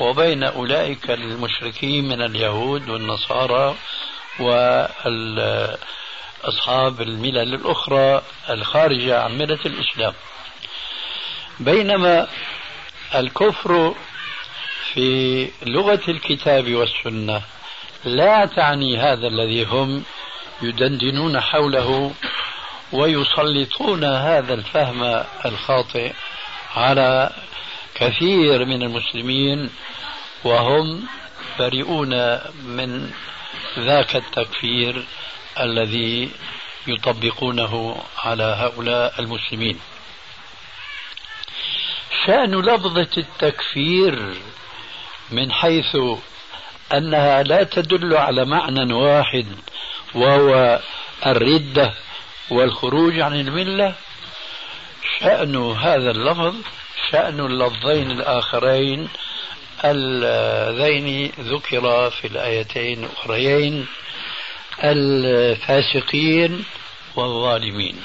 وبين 0.00 0.44
أولئك 0.44 1.10
المشركين 1.10 2.08
من 2.08 2.22
اليهود 2.22 2.88
والنصارى 2.88 3.74
وأصحاب 4.40 5.70
الملل 7.00 7.54
الأخرى 7.54 8.22
الخارجة 8.50 9.22
عن 9.22 9.38
ملة 9.38 9.58
الإسلام. 9.66 10.12
بينما 11.60 12.28
الكفر 13.14 13.94
في 14.94 15.50
لغة 15.66 16.00
الكتاب 16.08 16.74
والسنة 16.74 17.42
لا 18.04 18.46
تعني 18.46 18.98
هذا 18.98 19.26
الذي 19.26 19.64
هم 19.64 20.04
يدندنون 20.62 21.40
حوله 21.40 22.12
ويسلطون 22.92 24.04
هذا 24.04 24.54
الفهم 24.54 25.24
الخاطئ 25.44 26.12
على 26.76 27.30
كثير 28.00 28.64
من 28.64 28.82
المسلمين 28.82 29.70
وهم 30.44 31.06
بريئون 31.58 32.38
من 32.64 33.10
ذاك 33.78 34.16
التكفير 34.16 35.04
الذي 35.60 36.30
يطبقونه 36.86 38.02
على 38.18 38.42
هؤلاء 38.42 39.14
المسلمين. 39.20 39.80
شأن 42.26 42.60
لفظة 42.60 43.08
التكفير 43.18 44.34
من 45.30 45.52
حيث 45.52 45.96
أنها 46.92 47.42
لا 47.42 47.62
تدل 47.62 48.16
على 48.16 48.44
معنى 48.44 48.94
واحد 48.94 49.46
وهو 50.14 50.80
الردة 51.26 51.94
والخروج 52.50 53.20
عن 53.20 53.40
الملة 53.40 53.94
شأن 55.20 55.72
هذا 55.72 56.10
اللفظ 56.10 56.54
شأن 57.12 57.40
اللفظين 57.40 58.10
الآخرين 58.10 59.08
اللذين 59.84 61.32
ذكرا 61.40 62.08
في 62.10 62.26
الآيتين 62.26 63.04
الأخريين 63.04 63.86
الفاسقين 64.84 66.64
والظالمين. 67.16 67.96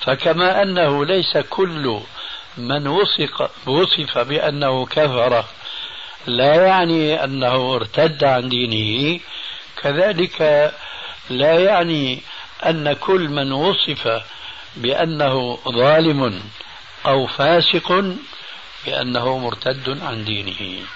فكما 0.00 0.62
أنه 0.62 1.04
ليس 1.04 1.36
كل 1.36 2.00
من 2.56 2.86
وصف, 2.86 3.50
وصف 3.66 4.18
بأنه 4.18 4.86
كفر 4.86 5.44
لا 6.26 6.54
يعني 6.66 7.24
أنه 7.24 7.74
ارتد 7.74 8.24
عن 8.24 8.48
دينه 8.48 9.20
كذلك 9.82 10.72
لا 11.30 11.58
يعني 11.60 12.22
أن 12.66 12.92
كل 12.92 13.28
من 13.28 13.52
وصف 13.52 14.22
بأنه 14.76 15.58
ظالم 15.68 16.42
أو 17.06 17.26
فاسق 17.26 18.16
بأنه 18.86 19.38
مرتد 19.38 20.02
عن 20.02 20.24
دينه. 20.24 20.86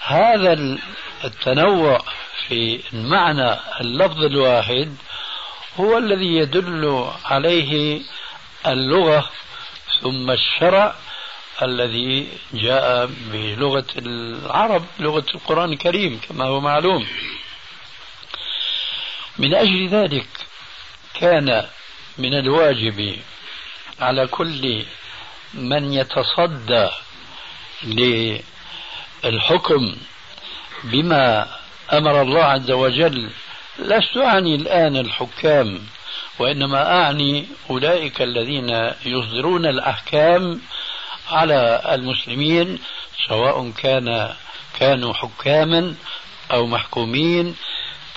هذا 0.00 0.78
التنوع 1.24 2.00
في 2.48 2.80
معنى 2.92 3.56
اللفظ 3.80 4.24
الواحد 4.24 4.96
هو 5.76 5.98
الذي 5.98 6.36
يدل 6.36 7.10
عليه 7.24 8.00
اللغة 8.66 9.30
ثم 10.02 10.30
الشرع 10.30 10.94
الذي 11.62 12.28
جاء 12.52 13.10
بلغة 13.32 13.86
العرب 13.96 14.84
لغة 15.00 15.26
القرآن 15.34 15.72
الكريم 15.72 16.20
كما 16.28 16.44
هو 16.44 16.60
معلوم. 16.60 17.06
من 19.38 19.54
أجل 19.54 19.88
ذلك 19.88 20.28
كان 21.14 21.66
من 22.18 22.34
الواجب 22.34 23.16
على 24.00 24.26
كل 24.26 24.84
من 25.54 25.92
يتصدى 25.92 26.88
للحكم 29.24 29.96
بما 30.84 31.48
أمر 31.92 32.22
الله 32.22 32.44
عز 32.44 32.70
وجل 32.70 33.30
لست 33.78 34.16
أعني 34.16 34.54
الآن 34.54 34.96
الحكام 34.96 35.80
وإنما 36.38 37.00
أعني 37.00 37.46
أولئك 37.70 38.22
الذين 38.22 38.90
يصدرون 39.04 39.66
الأحكام 39.66 40.60
على 41.30 41.82
المسلمين 41.92 42.78
سواء 43.28 43.70
كان 43.70 44.34
كانوا 44.80 45.14
حكاما 45.14 45.94
أو 46.52 46.66
محكومين. 46.66 47.56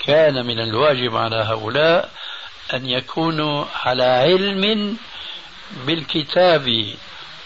كان 0.06 0.46
من 0.46 0.60
الواجب 0.60 1.16
على 1.16 1.36
هؤلاء 1.36 2.10
أن 2.74 2.86
يكونوا 2.86 3.64
على 3.84 4.04
علم 4.04 4.96
بالكتاب 5.86 6.94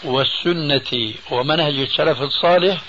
والسنة 0.06 1.14
ومنهج 1.30 1.74
السلف 1.74 2.22
الصالح 2.22 2.80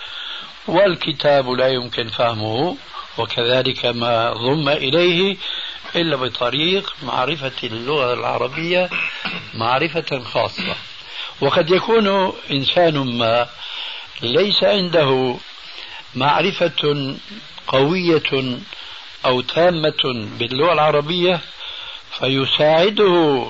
والكتاب 0.67 1.49
لا 1.49 1.67
يمكن 1.67 2.08
فهمه 2.08 2.77
وكذلك 3.17 3.86
ما 3.86 4.34
ضم 4.34 4.69
إليه 4.69 5.38
إلا 5.95 6.15
بطريق 6.15 6.95
معرفة 7.03 7.51
اللغة 7.63 8.13
العربية 8.13 8.89
معرفة 9.53 10.19
خاصة. 10.19 10.75
وقد 11.41 11.69
يكون 11.69 12.34
إنسان 12.51 13.17
ما 13.17 13.47
ليس 14.21 14.63
عنده 14.63 15.36
معرفة 16.15 17.15
قوية 17.67 18.60
أو 19.25 19.41
تامة 19.41 20.27
باللغة 20.39 20.73
العربية 20.73 21.39
فيساعده 22.19 23.45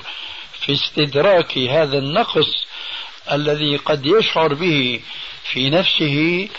في 0.60 0.74
استدراك 0.74 1.58
هذا 1.58 1.98
النقص 1.98 2.67
الذي 3.32 3.78
قد 3.78 4.06
يشعر 4.06 4.54
به 4.54 5.02
في 5.44 5.70
نفسه 5.70 6.50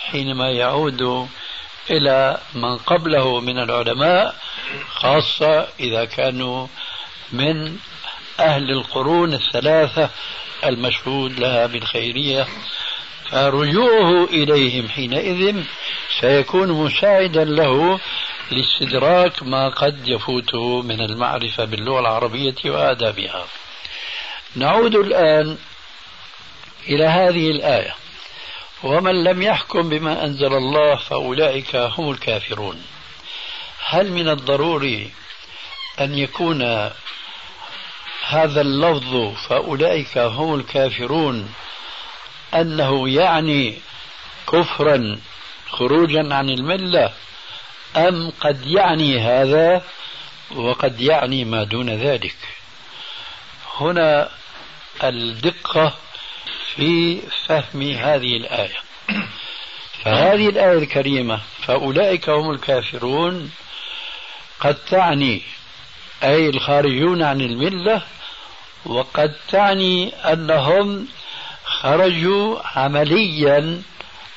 حينما 0.00 0.50
يعود 0.50 1.28
إلى 1.90 2.40
من 2.54 2.76
قبله 2.76 3.40
من 3.40 3.58
العلماء 3.58 4.34
خاصة 4.94 5.68
إذا 5.80 6.04
كانوا 6.04 6.66
من 7.32 7.76
أهل 8.40 8.70
القرون 8.70 9.34
الثلاثة 9.34 10.10
المشهود 10.64 11.40
لها 11.40 11.66
بالخيرية. 11.66 12.46
فرجوعه 13.30 14.24
إليهم 14.24 14.88
حينئذ 14.88 15.56
سيكون 16.20 16.72
مساعدا 16.72 17.44
له 17.44 18.00
لاستدراك 18.50 19.42
ما 19.42 19.68
قد 19.68 20.08
يفوته 20.08 20.82
من 20.82 21.00
المعرفة 21.00 21.64
باللغة 21.64 22.00
العربية 22.00 22.54
وآدابها. 22.64 23.46
نعود 24.56 24.94
الآن 24.94 25.58
إلى 26.88 27.04
هذه 27.04 27.50
الآية. 27.50 27.94
ومن 28.82 29.24
لم 29.24 29.42
يحكم 29.42 29.88
بما 29.88 30.24
أنزل 30.24 30.54
الله 30.54 30.96
فأولئك 30.96 31.76
هم 31.76 32.10
الكافرون. 32.10 32.82
هل 33.86 34.12
من 34.12 34.28
الضروري 34.28 35.10
أن 36.00 36.18
يكون 36.18 36.90
هذا 38.28 38.60
اللفظ 38.60 39.34
فأولئك 39.48 40.18
هم 40.18 40.54
الكافرون 40.54 41.54
أنه 42.54 43.08
يعني 43.08 43.78
كفرا 44.52 45.18
خروجا 45.70 46.34
عن 46.34 46.50
الملة 46.50 47.12
أم 47.96 48.32
قد 48.40 48.66
يعني 48.66 49.20
هذا 49.20 49.82
وقد 50.56 51.00
يعني 51.00 51.44
ما 51.44 51.64
دون 51.64 51.90
ذلك؟ 51.90 52.36
هنا 53.76 54.28
الدقة 55.04 55.94
في 56.78 57.20
فهم 57.46 57.82
هذه 57.82 58.36
الآية. 58.36 58.76
فهذه 60.04 60.48
الآية 60.48 60.78
الكريمة 60.78 61.40
فأولئك 61.66 62.28
هم 62.28 62.50
الكافرون 62.50 63.50
قد 64.60 64.74
تعني 64.74 65.42
أي 66.22 66.48
الخارجون 66.48 67.22
عن 67.22 67.40
الملة 67.40 68.02
وقد 68.84 69.34
تعني 69.48 70.14
أنهم 70.14 71.08
خرجوا 71.64 72.58
عمليا 72.78 73.82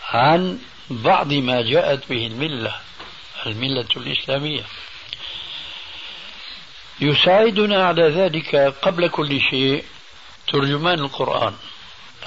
عن 0.09 0.59
بعض 0.89 1.33
ما 1.33 1.61
جاءت 1.61 2.09
به 2.09 2.27
الملة 2.27 2.75
الملة 3.45 3.87
الإسلامية. 3.97 4.63
يساعدنا 7.01 7.85
على 7.85 8.09
ذلك 8.09 8.55
قبل 8.81 9.07
كل 9.07 9.41
شيء 9.41 9.83
ترجمان 10.47 10.99
القرآن. 10.99 11.53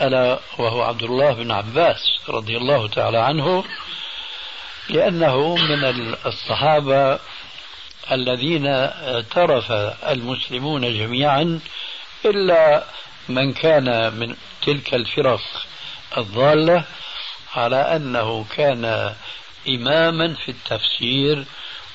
ألا 0.01 0.39
وهو 0.59 0.83
عبد 0.83 1.03
الله 1.03 1.33
بن 1.33 1.51
عباس 1.51 2.01
رضي 2.29 2.57
الله 2.57 2.89
تعالى 2.89 3.19
عنه 3.19 3.65
لأنه 4.89 5.55
من 5.55 6.15
الصحابة 6.27 7.19
الذين 8.13 8.67
اعترف 8.67 9.73
المسلمون 10.09 10.99
جميعا 10.99 11.61
إلا 12.25 12.85
من 13.29 13.53
كان 13.53 14.15
من 14.15 14.37
تلك 14.63 14.95
الفرق 14.95 15.41
الضالة 16.17 16.85
على 17.55 17.77
أنه 17.77 18.45
كان 18.57 19.15
إماما 19.69 20.35
في 20.35 20.49
التفسير 20.49 21.45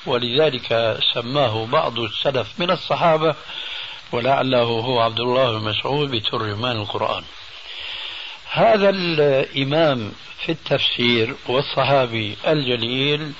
ولذلك 0.06 0.98
سماه 1.14 1.66
بعض 1.66 1.98
السلف 1.98 2.48
من 2.58 2.70
الصحابة 2.70 3.34
ولعله 4.12 4.62
هو 4.62 5.00
عبد 5.00 5.20
الله 5.20 5.58
بن 5.58 5.64
مسعود 5.64 6.10
بترجمان 6.10 6.76
القرآن. 6.76 7.24
هذا 8.52 8.90
الإمام 8.90 10.12
في 10.38 10.52
التفسير 10.52 11.34
والصحابي 11.48 12.36
الجليل 12.46 13.32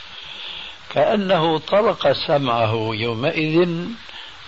كأنه 0.90 1.58
طلق 1.58 2.12
سمعه 2.12 2.90
يومئذ 2.94 3.68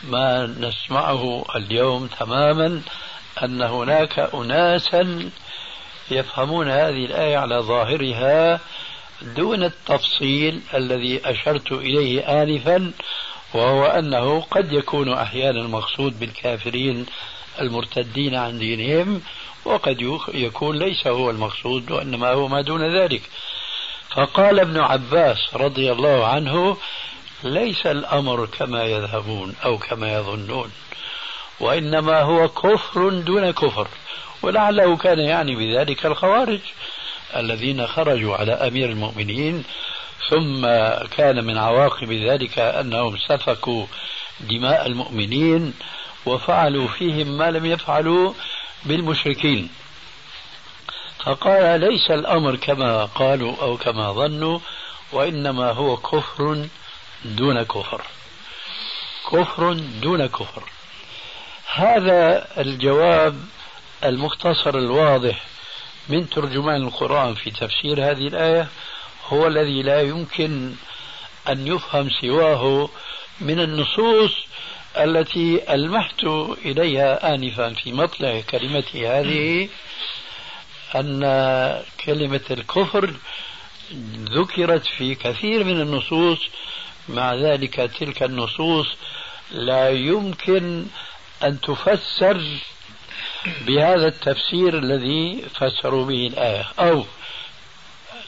ما 0.09 0.47
نسمعه 0.47 1.45
اليوم 1.57 2.07
تماما 2.07 2.83
أن 3.43 3.63
هناك 3.63 4.19
أناسا 4.19 5.31
يفهمون 6.11 6.69
هذه 6.69 7.05
الآية 7.05 7.37
على 7.37 7.57
ظاهرها 7.59 8.61
دون 9.23 9.65
التفصيل 9.65 10.61
الذي 10.75 11.21
أشرت 11.25 11.73
إليه 11.73 12.43
آنفا 12.43 12.93
وهو 13.55 13.85
أنه 13.85 14.41
قد 14.41 14.73
يكون 14.73 15.13
أحيانا 15.13 15.61
المقصود 15.61 16.21
بالكافرين 16.21 17.07
المرتدين 17.61 18.35
عن 18.35 18.59
دينهم 18.59 19.23
وقد 19.65 20.19
يكون 20.35 20.79
ليس 20.79 21.07
هو 21.07 21.31
المقصود 21.31 21.91
وإنما 21.91 22.33
هو 22.33 22.49
ما 22.49 22.61
دون 22.61 22.97
ذلك. 22.97 23.23
فقال 24.17 24.61
ابن 24.61 24.79
عباس 24.79 25.39
رضي 25.55 25.93
الله 25.93 26.27
عنه 26.27 26.77
ليس 27.45 27.87
الأمر 27.87 28.47
كما 28.47 28.85
يذهبون 28.85 29.55
أو 29.65 29.79
كما 29.79 30.15
يظنون 30.15 30.71
وإنما 31.61 32.21
هو 32.21 32.49
كفر 32.49 33.09
دون 33.09 33.51
كفر 33.51 33.89
ولعله 34.43 34.97
كان 34.97 35.19
يعني 35.19 35.57
بذلك 35.57 36.07
الخوارج 36.07 36.61
الذين 37.37 37.87
خرجوا 37.87 38.37
على 38.37 38.53
أمير 38.53 38.89
المؤمنين 38.89 39.65
ثم 40.29 40.67
كان 41.17 41.45
من 41.45 41.59
عواقب 41.59 42.13
ذلك 42.13 42.59
أنهم 42.59 43.17
سفكوا 43.17 43.87
دماء 44.41 44.87
المؤمنين 44.87 45.75
وفعلوا 46.27 46.89
فيهم 46.89 47.39
ما 47.39 47.51
لم 47.51 47.67
يفعلوا 47.67 48.33
بالمشركين. 48.85 49.69
فقال 51.25 51.81
ليس 51.81 52.11
الأمر 52.11 52.57
كما 52.57 53.05
قالوا 53.05 53.57
أو 53.63 53.77
كما 53.77 54.13
ظنوا 54.13 54.59
وإنما 55.13 55.73
هو 55.73 55.97
كفر 55.97 56.67
دون 57.25 57.63
كفر. 57.63 58.03
كفر 59.33 59.73
دون 60.03 60.27
كفر. 60.27 60.63
هذا 61.75 62.49
الجواب 62.61 63.45
المختصر 64.05 64.79
الواضح 64.79 65.43
من 66.09 66.29
ترجمان 66.31 66.83
القرآن 66.83 67.35
في 67.35 67.51
تفسير 67.51 68.11
هذه 68.11 68.29
الآية 68.29 68.69
هو 69.29 69.47
الذي 69.47 69.83
لا 69.83 70.01
يمكن 70.01 70.75
أن 71.49 71.67
يفهم 71.67 72.11
سواه 72.11 72.89
من 73.41 73.61
النصوص 73.61 74.33
التي 74.97 75.75
ألمحت 75.75 76.25
إليها 76.65 77.35
آنفا 77.35 77.69
في 77.69 77.93
مطلع 77.93 78.41
كلمتي 78.51 79.09
هذه 79.09 79.69
أن 80.95 81.21
كلمة 82.05 82.41
الكفر 82.51 83.15
ذكرت 84.19 84.87
في 84.87 85.15
كثير 85.15 85.65
من 85.65 85.81
النصوص 85.81 86.39
مع 87.09 87.35
ذلك 87.35 87.75
تلك 87.75 88.23
النصوص 88.23 88.87
لا 89.51 89.91
يمكن 89.91 90.87
أن 91.43 91.61
تفسر 91.61 92.43
بهذا 93.67 94.09
التفسير 94.09 94.79
الذي 94.79 95.45
فسروا 95.55 96.05
به 96.07 96.27
الآية. 96.27 96.65
أو 96.79 97.05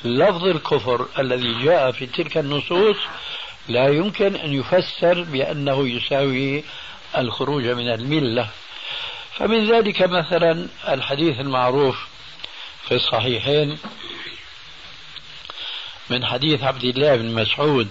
لفظ 0.04 0.44
الكفر 0.44 1.08
الذي 1.18 1.64
جاء 1.64 1.92
في 1.92 2.06
تلك 2.06 2.38
النصوص 2.38 2.96
لا 3.68 3.88
يمكن 3.88 4.36
أن 4.36 4.52
يفسر 4.52 5.22
بأنه 5.22 5.88
يساوي 5.88 6.64
الخروج 7.18 7.66
من 7.66 7.88
الملة. 7.88 8.48
فمن 9.34 9.72
ذلك 9.72 10.02
مثلا 10.02 10.68
الحديث 10.88 11.40
المعروف 11.40 11.96
في 12.88 12.94
الصحيحين 12.94 13.78
من 16.10 16.26
حديث 16.26 16.62
عبد 16.62 16.84
الله 16.84 17.16
بن 17.16 17.34
مسعود 17.34 17.88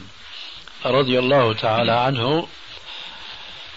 رضي 0.85 1.19
الله 1.19 1.53
تعالى 1.53 1.91
عنه 1.91 2.47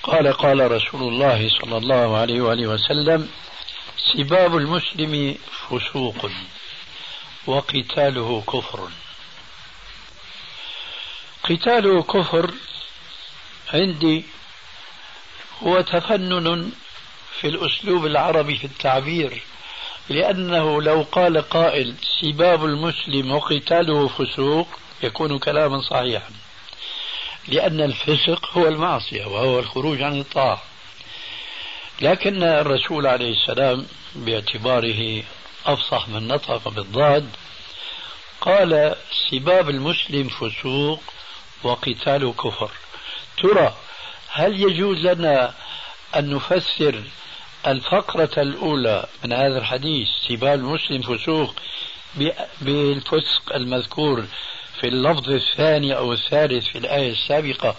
قال 0.03 0.33
قال 0.33 0.71
رسول 0.71 1.03
الله 1.13 1.49
صلى 1.49 1.77
الله 1.77 2.17
عليه 2.17 2.41
وآله 2.41 2.67
وسلم 2.67 3.29
سباب 4.13 4.57
المسلم 4.57 5.39
فسوق 5.69 6.31
وقتاله 7.47 8.43
كفر. 8.53 8.89
قتاله 11.51 12.03
كفر 12.03 12.51
عندي 13.75 14.25
هو 15.63 15.81
تفنن 15.81 16.73
في 17.41 17.49
الأسلوب 17.49 18.07
العربي 18.07 18.57
في 18.57 18.65
التعبير 18.65 19.43
لأنه 20.09 20.83
لو 20.83 21.07
قال 21.13 21.39
قائل 21.49 21.95
سباب 22.21 22.65
المسلم 22.65 23.33
وقتاله 23.33 24.09
فسوق 24.09 24.69
يكون 25.03 25.39
كلاما 25.39 25.81
صحيحا 25.81 26.31
لأن 27.49 27.81
الفسق 27.81 28.51
هو 28.59 28.69
المعصية 28.69 29.25
وهو 29.25 29.59
الخروج 29.59 30.03
عن 30.03 30.21
الطاعة. 30.21 30.63
لكن 32.03 32.43
الرسول 32.43 33.07
عليه 33.07 33.33
السلام 33.33 33.87
باعتباره 34.15 35.23
أفصح 35.67 36.09
من 36.09 36.29
نطق 36.29 36.69
بالضاد 36.69 37.31
قال 38.41 38.97
سباب 39.31 39.71
المسلم 39.71 40.29
فسوق 40.29 41.03
وقتال 41.63 42.35
كفر. 42.37 42.71
ترى 43.43 43.75
هل 44.31 44.61
يجوز 44.61 44.99
لنا 44.99 45.55
أن 46.17 46.35
نفسر 46.35 47.03
الفقرة 47.67 48.43
الأولى 48.43 49.07
من 49.25 49.33
هذا 49.33 49.59
الحديث 49.59 50.09
سباب 50.29 50.59
المسلم 50.59 51.03
فسوق 51.03 51.55
بالفسق 52.61 53.55
المذكور 53.55 54.27
في 54.81 54.87
اللفظ 54.89 55.31
الثاني 55.31 55.97
أو 55.97 56.13
الثالث 56.13 56.67
في 56.67 56.79
الآية 56.79 57.13
السابقة؟ 57.13 57.77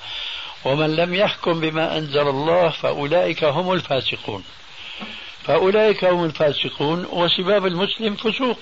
ومن 0.65 0.95
لم 0.95 1.13
يحكم 1.13 1.59
بما 1.59 1.97
أنزل 1.97 2.27
الله 2.27 2.69
فأولئك 2.69 3.43
هم 3.43 3.73
الفاسقون. 3.73 4.43
فأولئك 5.43 6.05
هم 6.05 6.23
الفاسقون 6.23 7.05
وسباب 7.05 7.65
المسلم 7.65 8.15
فسوق 8.15 8.59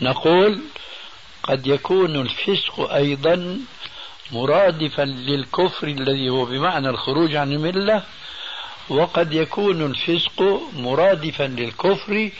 نقول 0.00 0.60
قد 1.42 1.66
يكون 1.66 2.16
الفسق 2.16 2.92
أيضا 2.92 3.60
مرادفا 4.32 5.02
للكفر 5.02 5.86
الذي 5.88 6.28
هو 6.28 6.44
بمعنى 6.44 6.88
الخروج 6.88 7.34
عن 7.34 7.52
الملة 7.52 8.02
وقد 8.88 9.32
يكون 9.32 9.82
الفسق 9.82 10.60
مرادفا 10.76 11.42
للكفر 11.44 12.30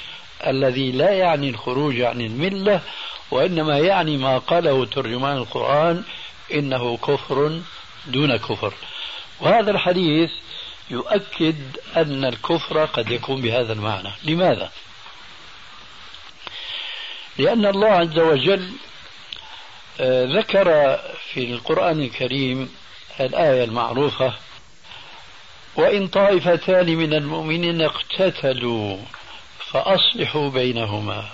الذي 0.47 0.93
لا 0.93 1.11
يعني 1.11 1.51
الخروج 1.51 2.01
عن 2.01 2.21
الملة 2.21 2.81
وإنما 3.31 3.79
يعني 3.79 4.17
ما 4.17 4.39
قاله 4.39 4.85
ترجمان 4.85 5.37
القرآن 5.37 6.05
إنه 6.55 6.97
كفر 6.97 7.61
دون 8.07 8.37
كفر 8.37 8.75
وهذا 9.41 9.71
الحديث 9.71 10.31
يؤكد 10.91 11.57
أن 11.97 12.25
الكفر 12.25 12.85
قد 12.85 13.11
يكون 13.11 13.41
بهذا 13.43 13.73
المعنى 13.73 14.09
لماذا؟ 14.25 14.71
لأن 17.39 17.67
الله 17.67 17.89
عز 17.89 18.19
وجل 18.19 18.73
ذكر 20.37 20.99
في 21.33 21.45
القرآن 21.53 22.03
الكريم 22.03 22.75
الآية 23.21 23.65
المعروفة 23.65 24.35
وإن 25.77 26.09
طائفتان 26.09 26.97
من 26.97 27.15
المؤمنين 27.15 27.83
اقتتلوا 27.83 28.97
فأصلحوا 29.59 30.51
بينهما 30.51 31.25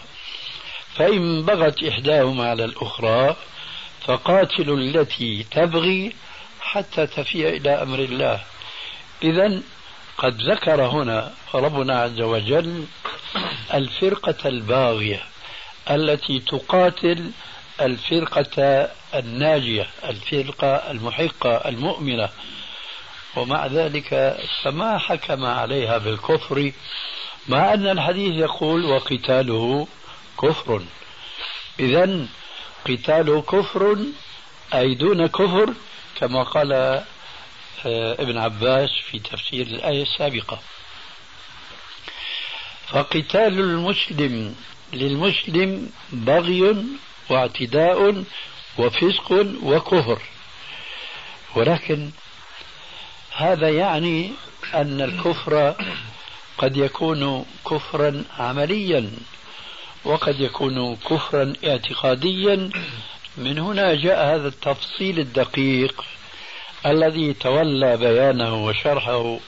فإن 0.94 1.42
بغت 1.42 1.82
إحداهما 1.82 2.50
على 2.50 2.64
الأخرى 2.64 3.36
فقاتلوا 4.06 4.76
التي 4.76 5.46
تبغي 5.50 6.12
حتى 6.60 7.06
تفيء 7.06 7.48
إلى 7.48 7.70
أمر 7.82 7.98
الله. 7.98 8.40
إذا 9.22 9.60
قد 10.18 10.42
ذكر 10.42 10.82
هنا 10.82 11.32
ربنا 11.54 12.00
عز 12.00 12.20
وجل 12.20 12.84
الفرقة 13.74 14.48
الباغية 14.48 15.22
التي 15.90 16.38
تقاتل 16.40 17.30
الفرقة 17.80 18.90
الناجية 19.14 19.86
الفرقة 20.04 20.90
المحقة 20.90 21.68
المؤمنة. 21.68 22.28
ومع 23.36 23.66
ذلك 23.66 24.38
فما 24.62 24.98
حكم 24.98 25.44
عليها 25.44 25.98
بالكفر 25.98 26.72
مع 27.48 27.74
أن 27.74 27.86
الحديث 27.86 28.34
يقول 28.34 28.84
وقتاله 28.84 29.88
كفر. 30.42 30.82
إذا 31.80 32.26
قتاله 32.88 33.42
كفر 33.42 33.96
أي 34.74 34.94
دون 34.94 35.26
كفر 35.26 35.74
كما 36.20 36.42
قال 36.42 36.72
آه، 37.86 38.22
ابن 38.22 38.38
عباس 38.38 38.90
في 39.10 39.18
تفسير 39.18 39.66
الآية 39.66 40.02
السابقة. 40.02 40.60
فقتال 42.88 43.60
المسلم 43.60 44.54
للمسلم 44.92 45.90
بغي 46.12 46.84
واعتداء 47.28 48.24
وفسق 48.78 49.46
وكفر. 49.62 50.22
ولكن 51.54 52.10
هذا 53.36 53.68
يعني 53.68 54.32
أن 54.74 55.00
الكفر 55.00 55.74
قد 56.58 56.76
يكون 56.76 57.46
كفرا 57.70 58.24
عمليا 58.38 59.10
وقد 60.04 60.40
يكون 60.40 60.96
كفرا 60.96 61.52
اعتقاديا. 61.64 62.70
من 63.36 63.58
هنا 63.58 63.94
جاء 63.94 64.34
هذا 64.34 64.48
التفصيل 64.48 65.18
الدقيق 65.18 66.04
الذي 66.86 67.32
تولى 67.32 67.96
بيانه 67.96 68.64
وشرحه 68.64 69.38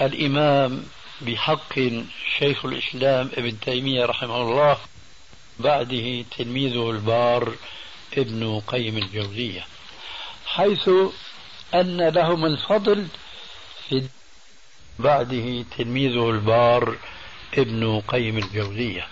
الإمام 0.00 0.84
بحق 1.20 1.78
شيخ 2.38 2.64
الإسلام 2.64 3.30
ابن 3.36 3.60
تيمية 3.60 4.04
رحمه 4.04 4.42
الله. 4.42 4.76
بعده 5.62 6.24
تلميذه 6.38 6.90
البار 6.90 7.52
ابن 8.18 8.60
قيم 8.66 8.96
الجوزية 8.96 9.64
حيث 10.46 10.88
أن 11.74 12.08
لهم 12.08 12.46
الفضل 12.46 13.06
في 13.88 14.02
بعده 14.98 15.64
تلميذه 15.78 16.30
البار 16.30 16.96
ابن 17.58 18.00
قيم 18.08 18.38
الجوزية 18.38 19.06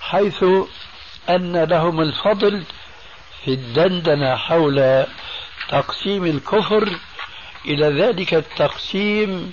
حيث 0.00 0.44
أن 1.28 1.56
لهم 1.64 2.00
الفضل 2.00 2.62
في 3.44 3.50
الدندنة 3.54 4.36
حول 4.36 5.06
تقسيم 5.68 6.24
الكفر 6.26 6.98
إلى 7.64 8.02
ذلك 8.02 8.34
التقسيم 8.34 9.52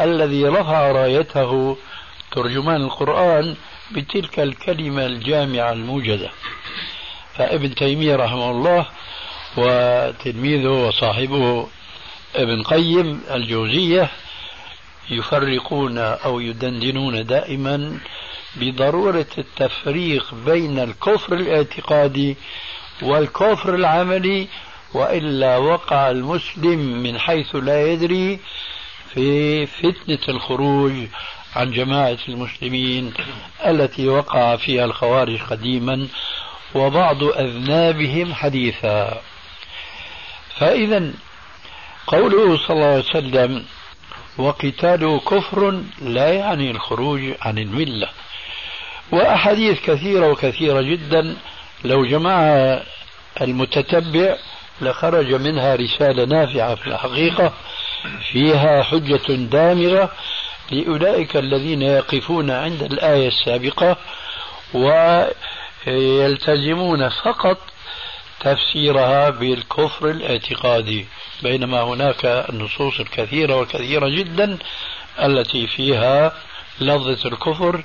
الذي 0.00 0.44
رفع 0.48 0.92
رأيته 0.92 1.76
ترجمان 2.32 2.82
القرآن 2.82 3.56
بتلك 3.94 4.40
الكلمة 4.40 5.06
الجامعة 5.06 5.72
الموجدة 5.72 6.30
فابن 7.34 7.74
تيمية 7.74 8.16
رحمه 8.16 8.50
الله 8.50 8.86
وتلميذه 9.56 10.68
وصاحبه 10.68 11.66
ابن 12.36 12.62
قيم 12.62 13.20
الجوزية 13.30 14.10
يفرقون 15.10 15.98
أو 15.98 16.40
يدندنون 16.40 17.26
دائما 17.26 17.98
بضرورة 18.56 19.26
التفريق 19.38 20.34
بين 20.46 20.78
الكفر 20.78 21.32
الاعتقادي 21.34 22.36
والكفر 23.02 23.74
العملي 23.74 24.48
وإلا 24.94 25.56
وقع 25.56 26.10
المسلم 26.10 27.02
من 27.02 27.18
حيث 27.18 27.56
لا 27.56 27.86
يدري 27.92 28.38
في 29.14 29.66
فتنة 29.66 30.18
الخروج 30.28 30.92
عن 31.56 31.70
جماعة 31.70 32.18
المسلمين 32.28 33.14
التي 33.66 34.08
وقع 34.08 34.56
فيها 34.56 34.84
الخوارج 34.84 35.42
قديما 35.42 36.08
وبعض 36.74 37.24
أذنابهم 37.24 38.34
حديثا. 38.34 39.20
فاذا 40.56 41.10
قوله 42.06 42.58
صلى 42.58 42.76
الله 42.76 42.86
عليه 42.86 42.98
وسلم 42.98 43.64
وقتاله 44.38 45.20
كفر 45.20 45.80
لا 46.02 46.32
يعني 46.32 46.70
الخروج 46.70 47.20
عن 47.42 47.58
الملة. 47.58 48.08
وأحاديث 49.12 49.80
كثيرة 49.80 50.28
وكثيرة 50.28 50.80
جدا 50.80 51.36
لو 51.84 52.06
جمعها 52.06 52.82
المتتبع 53.40 54.36
لخرج 54.80 55.34
منها 55.34 55.74
رسالة 55.74 56.24
نافعة 56.24 56.74
في 56.74 56.86
الحقيقة 56.86 57.52
فيها 58.32 58.82
حجة 58.82 59.34
دامغة 59.34 60.12
لأولئك 60.70 61.36
الذين 61.36 61.82
يقفون 61.82 62.50
عند 62.50 62.82
الآية 62.82 63.28
السابقة 63.28 63.96
ويلتزمون 65.86 67.08
فقط 67.08 67.58
تفسيرها 68.40 69.30
بالكفر 69.30 70.10
الاعتقادي 70.10 71.06
بينما 71.42 71.82
هناك 71.82 72.24
النصوص 72.24 73.00
الكثيرة 73.00 73.56
والكثيرة 73.56 74.08
جدا 74.08 74.58
التي 75.22 75.66
فيها 75.66 76.32
لفظة 76.80 77.28
الكفر 77.28 77.84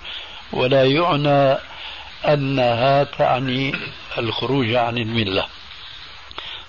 ولا 0.53 0.83
يعنى 0.85 1.57
أنها 2.27 3.03
تعني 3.03 3.75
الخروج 4.17 4.73
عن 4.73 4.97
الملة. 4.97 5.45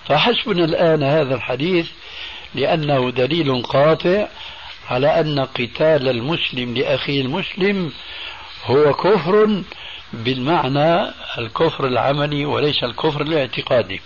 فحسبنا 0.05 0.65
الآن 0.65 1.03
هذا 1.03 1.35
الحديث 1.35 1.89
لأنه 2.55 3.11
دليل 3.11 3.61
قاطع 3.63 4.27
على 4.91 5.19
أن 5.19 5.39
قتال 5.39 6.09
المسلم 6.09 6.73
لأخيه 6.77 7.21
المسلم 7.21 7.91
هو 8.65 8.93
كفر 8.93 9.63
بالمعنى 10.13 11.11
الكفر 11.37 11.87
العملي 11.87 12.45
وليس 12.45 12.83
الكفر 12.83 13.21
الاعتقادي. 13.21 14.01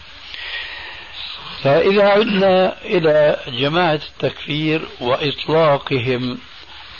فإذا 1.64 2.04
عدنا 2.08 2.76
إلى 2.84 3.38
جماعة 3.48 4.00
التكفير 4.10 4.88
وإطلاقهم 5.02 6.38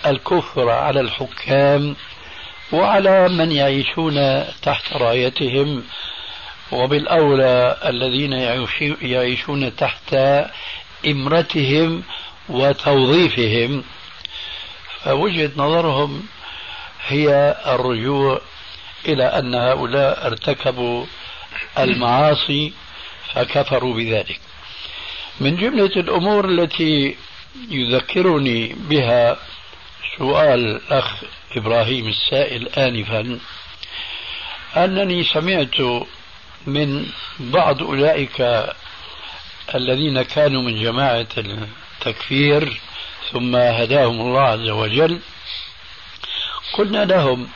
الكفر 0.06 0.70
على 0.70 1.00
الحكام 1.00 1.96
وعلى 2.72 3.30
من 3.30 3.52
يعيشون 3.52 4.44
تحت 4.62 4.94
رايتهم 4.94 5.84
وبالأولى 6.72 7.78
الذين 7.86 8.34
يعيشون 9.02 9.76
تحت 9.76 10.16
إمرتهم 11.08 12.04
وتوظيفهم. 12.50 13.84
فوجهة 15.04 15.52
نظرهم 15.58 16.26
هي 17.08 17.58
الرجوع 17.68 18.42
إلى 19.06 19.24
أن 19.24 19.56
هؤلاء 19.56 20.28
ارتكبوا 20.28 21.06
المعاصي 21.78 22.74
فكفروا 23.34 23.94
بذلك. 23.94 24.40
من 25.40 25.56
جملة 25.56 25.86
الأمور 25.86 26.50
التي 26.50 27.16
يذكرني 27.70 28.76
بها 28.90 29.38
سؤال 30.18 30.60
الأخ 30.60 31.24
إبراهيم 31.56 32.08
السائل 32.08 32.68
آنفا 32.68 33.40
أنني 34.78 35.24
سمعت 35.24 36.06
من 36.68 37.06
بعض 37.40 37.84
أولئك 37.84 38.66
الذين 39.76 40.22
كانوا 40.22 40.62
من 40.62 40.84
جماعة 40.84 41.28
التكفير 42.00 42.82
ثم 43.32 43.56
هداهم 43.56 44.22
الله 44.22 44.42
عز 44.42 44.70
وجل. 44.70 45.20
قلنا 46.74 47.06
لهم 47.06 47.48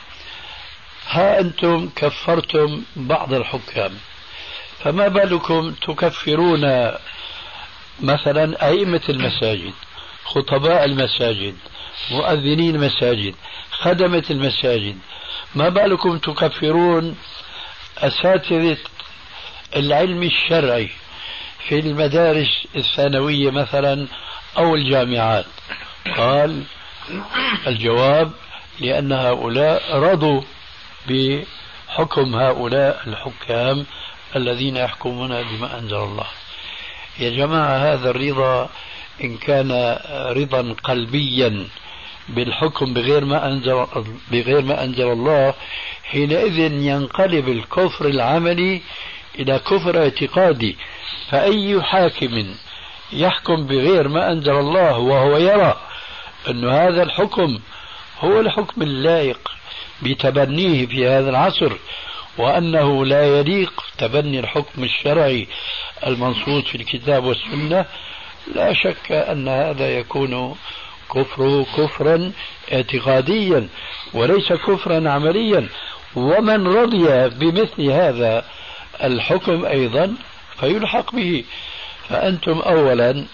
ها 1.08 1.40
أنتم 1.40 1.90
كفرتم 1.96 2.82
بعض 2.96 3.34
الحكام 3.34 3.92
فما 4.84 5.08
بالكم 5.08 5.72
تكفرون 5.72 6.92
مثلا 8.00 8.68
أئمة 8.68 9.00
المساجد 9.08 9.72
خطباء 10.24 10.84
المساجد 10.84 11.56
مؤذنين 12.10 12.74
المساجد 12.74 13.34
خدمة 13.70 14.24
المساجد؟ 14.30 14.98
ما 15.54 15.68
بالكم 15.68 16.18
تكفرون 16.18 17.16
أساتذة 17.98 18.78
العلم 19.76 20.22
الشرعي 20.22 20.90
في 21.68 21.78
المدارس 21.78 22.66
الثانوية 22.76 23.50
مثلا 23.50 24.06
أو 24.58 24.74
الجامعات. 24.74 25.46
قال 26.16 26.62
الجواب 27.66 28.32
لأن 28.80 29.12
هؤلاء 29.12 29.98
رضوا 29.98 30.42
بحكم 31.08 32.34
هؤلاء 32.34 33.02
الحكام 33.06 33.86
الذين 34.36 34.76
يحكمون 34.76 35.42
بما 35.42 35.78
أنزل 35.78 35.96
الله. 35.96 36.26
يا 37.18 37.30
جماعة 37.30 37.76
هذا 37.76 38.10
الرضا 38.10 38.68
إن 39.24 39.36
كان 39.36 39.98
رضا 40.36 40.74
قلبيا 40.84 41.68
بالحكم 42.28 42.94
بغير 42.94 43.24
ما 43.24 43.46
أنزل 43.46 43.86
بغير 44.30 44.62
ما 44.62 44.84
أنزل 44.84 45.12
الله 45.12 45.54
حينئذ 46.04 46.58
ينقلب 46.58 47.48
الكفر 47.48 48.06
العملي 48.06 48.82
إلى 49.38 49.58
كفر 49.58 50.02
اعتقادي. 50.02 50.76
فأي 51.30 51.82
حاكم 51.82 52.54
يحكم 53.12 53.66
بغير 53.66 54.08
ما 54.08 54.32
أنزل 54.32 54.58
الله 54.58 54.98
وهو 54.98 55.36
يرى 55.36 55.76
أن 56.50 56.68
هذا 56.68 57.02
الحكم 57.02 57.58
هو 58.20 58.40
الحكم 58.40 58.82
اللائق 58.82 59.50
بتبنيه 60.02 60.86
في 60.86 61.08
هذا 61.08 61.30
العصر 61.30 61.72
وأنه 62.38 63.04
لا 63.04 63.38
يليق 63.38 63.84
تبني 63.98 64.40
الحكم 64.40 64.84
الشرعي 64.84 65.46
المنصوص 66.06 66.64
في 66.64 66.74
الكتاب 66.74 67.24
والسنة. 67.24 67.84
لا 68.54 68.72
شك 68.72 69.12
أن 69.12 69.48
هذا 69.48 69.98
يكون 69.98 70.56
كفره 71.14 71.66
كفرا 71.76 72.32
اعتقاديا 72.72 73.68
وليس 74.14 74.52
كفرا 74.52 75.10
عمليا. 75.10 75.68
ومن 76.16 76.66
رضي 76.66 77.28
بمثل 77.28 77.90
هذا 77.90 78.44
الحكم 79.02 79.64
أيضا 79.64 80.14
فيلحق 80.60 81.14
به. 81.14 81.44
فأنتم 82.10 82.58
أولا 82.58 83.24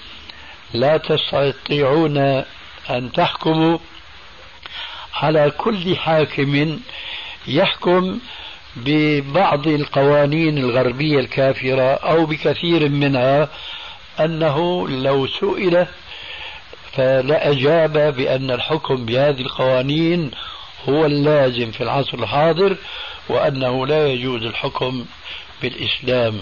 لا 0.75 0.97
تستطيعون 0.97 2.17
أن 2.91 3.13
تحكموا 3.13 3.79
على 5.15 5.51
كل 5.51 5.97
حاكم 5.97 6.79
يحكم 7.47 8.19
ببعض 8.77 9.67
القوانين 9.67 10.59
الغربية 10.59 11.19
الكافرة 11.21 11.95
أو 11.95 12.27
بكثير 12.27 12.89
منها 12.89 13.49
أنه 14.21 14.89
لو 14.89 15.27
سئل 15.27 15.87
فلأجاب 16.93 18.17
بأن 18.17 18.51
الحكم 18.51 19.07
بهذه 19.07 19.41
القوانين 19.41 20.31
هو 20.89 21.07
اللازم 21.07 21.71
في 21.71 21.81
العصر 21.81 22.19
الحاضر 22.19 22.77
وأنه 23.29 23.87
لا 23.87 24.07
يجوز 24.07 24.43
الحكم 24.43 25.05
بالإسلام. 25.63 26.41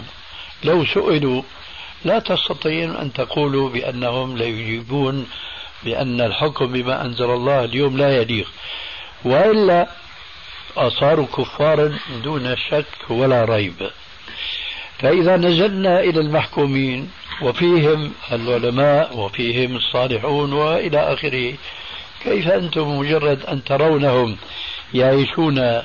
لو 0.65 0.85
سئلوا 0.85 1.43
لا 2.05 2.19
تستطيعون 2.19 2.97
أن 2.97 3.13
تقولوا 3.13 3.69
بأنهم 3.71 4.37
لا 4.37 4.45
يجيبون 4.45 5.27
بأن 5.85 6.21
الحكم 6.21 6.67
بما 6.67 7.05
أنزل 7.05 7.31
الله 7.31 7.65
اليوم 7.65 7.97
لا 7.97 8.17
يليق. 8.17 8.51
وإلا 9.25 9.89
أصاروا 10.77 11.27
كفارا 11.27 11.99
دون 12.25 12.57
شك 12.71 13.11
ولا 13.11 13.45
ريب. 13.45 13.91
فإذا 14.99 15.37
نزلنا 15.37 16.01
إلى 16.01 16.21
المحكومين 16.21 17.11
وفيهم 17.43 18.13
العلماء 18.33 19.17
وفيهم 19.17 19.77
الصالحون 19.77 20.53
وإلى 20.53 21.13
آخره 21.13 21.55
كيف 22.25 22.49
أنتم 22.49 22.99
مجرد 22.99 23.47
أن 23.47 23.65
ترونهم 23.65 24.37
يعيشون 24.95 25.83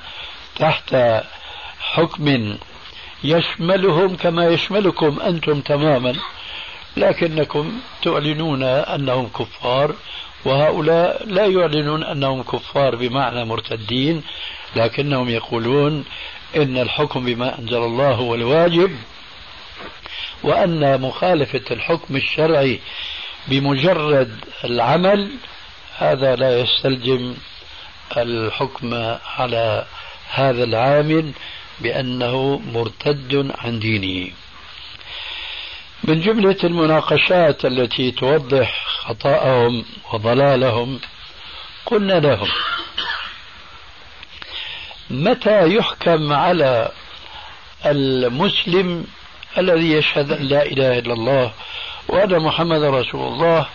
تحت 0.56 0.96
حكم 1.80 2.58
يشملهم 3.24 4.16
كما 4.16 4.48
يشملكم 4.48 5.20
أنتم 5.20 5.62
تماما 5.62 6.16
لكنكم 6.98 7.80
تعلنون 8.04 8.64
أنهم 8.64 9.28
كفار 9.28 9.96
وهؤلاء 10.46 11.26
لا 11.28 11.46
يعلنون 11.46 12.04
أنهم 12.04 12.44
كفار 12.44 12.96
بمعنى 12.96 13.46
مرتدين 13.46 14.24
لكنهم 14.76 15.30
يقولون 15.30 16.06
إن 16.56 16.78
الحكم 16.78 17.26
بما 17.26 17.60
أنزل 17.60 17.78
الله 17.78 18.12
هو 18.12 18.36
الواجب 18.36 18.92
وأن 20.44 21.02
مخالفة 21.02 21.62
الحكم 21.72 22.16
الشرعي 22.16 22.80
بمجرد 23.48 24.32
العمل 24.64 25.32
هذا 25.98 26.36
لا 26.36 26.60
يستلزم 26.60 27.34
الحكم 28.18 29.18
على 29.38 29.86
هذا 30.34 30.64
العامل. 30.64 31.32
بأنه 31.82 32.62
مرتد 32.74 33.52
عن 33.60 33.80
دينه. 33.80 34.32
من 36.04 36.22
جملة 36.22 36.58
المناقشات 36.64 37.66
التي 37.66 38.12
توضح 38.12 38.86
خطأهم 38.88 39.86
وضلالهم 40.14 41.00
قلنا 41.86 42.20
لهم 42.20 42.48
متى 45.10 45.76
يحكم 45.76 46.34
على 46.34 46.92
المسلم 47.86 49.08
الذي 49.58 49.92
يشهد 49.92 50.32
أن 50.32 50.44
لا 50.44 50.66
إله 50.66 51.00
إلا 51.00 51.14
الله 51.14 51.52
وأن 52.08 52.40
محمد 52.40 52.84
رسول 52.84 53.34
الله 53.34 53.68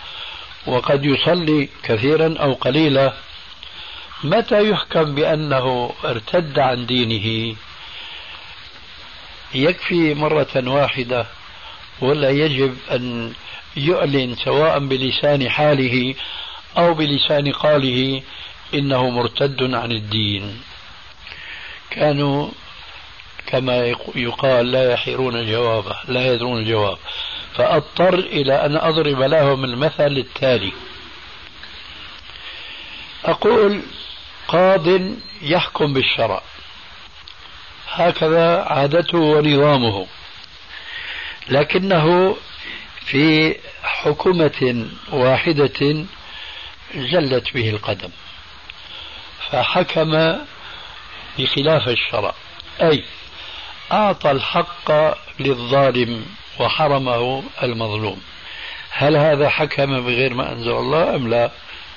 وقد 0.66 1.04
يصلي 1.04 1.68
كثيرا 1.82 2.34
أو 2.40 2.52
قليلا؟ 2.52 3.12
متى 4.24 4.70
يحكم 4.70 5.14
بأنه 5.14 5.94
ارتد 6.04 6.58
عن 6.58 6.86
دينه؟ 6.86 7.56
يكفي 9.54 10.14
مرة 10.14 10.62
واحدة 10.66 11.26
ولا 12.00 12.30
يجب 12.30 12.76
أن 12.90 13.32
يعلن 13.76 14.34
سواء 14.34 14.78
بلسان 14.78 15.50
حاله 15.50 16.14
أو 16.78 16.94
بلسان 16.94 17.52
قاله 17.52 18.22
إنه 18.74 19.10
مرتد 19.10 19.74
عن 19.74 19.92
الدين. 19.92 20.60
كانوا 21.90 22.48
كما 23.46 23.94
يقال 24.14 24.72
لا 24.72 24.92
يحيرون 24.92 25.46
جوابه 25.50 25.96
لا 26.08 26.32
يدرون 26.32 26.58
الجواب. 26.58 26.98
فأضطر 27.54 28.14
إلى 28.14 28.66
أن 28.66 28.76
أضرب 28.76 29.22
لهم 29.22 29.64
المثل 29.64 30.18
التالي. 30.18 30.72
أقول 33.24 33.82
قاض 34.48 34.86
يحكم 35.42 35.92
بالشرع. 35.92 36.42
هكذا 37.90 38.62
عادته 38.62 39.18
ونظامه. 39.18 40.06
لكنه 41.48 42.36
في 43.00 43.56
حكومة 43.82 44.86
واحدة 45.12 46.04
زلت 46.94 47.54
به 47.54 47.70
القدم 47.70 48.10
فحكم 49.50 50.38
بخلاف 51.38 51.88
الشرع. 51.88 52.34
أي 52.82 53.04
أعطى 53.92 54.30
الحق 54.30 54.90
للظالم 55.40 56.26
وحرمه 56.60 57.42
المظلوم. 57.62 58.22
هل 58.90 59.16
هذا 59.16 59.48
حكم 59.48 60.00
بغير 60.00 60.34
ما 60.34 60.52
أنزل 60.52 60.70
الله 60.72 61.16
أم 61.16 61.28
لا؟ 61.28 61.50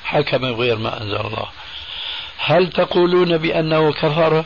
حكم 0.03 0.53
بغير 0.53 0.77
ما 0.77 1.01
أنزل 1.01 1.15
الله. 1.15 1.49
هل 2.37 2.69
تقولون 2.69 3.37
بأنه 3.37 3.93
كفر؟ 3.93 4.45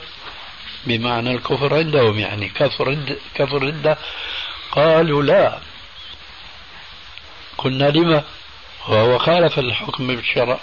بمعنى 0.86 1.32
الكفر 1.32 1.75
عندهم 1.75 2.19
يعني 2.19 2.49
كفر 2.49 2.97
كفر 3.36 3.63
ردة 3.63 3.97
قالوا 4.71 5.23
لا. 5.23 5.59
قلنا 7.57 7.86
لما؟ 7.86 8.23
وهو 8.88 9.17
خالف 9.17 9.59
الحكم 9.59 10.07
بالشرع 10.07 10.59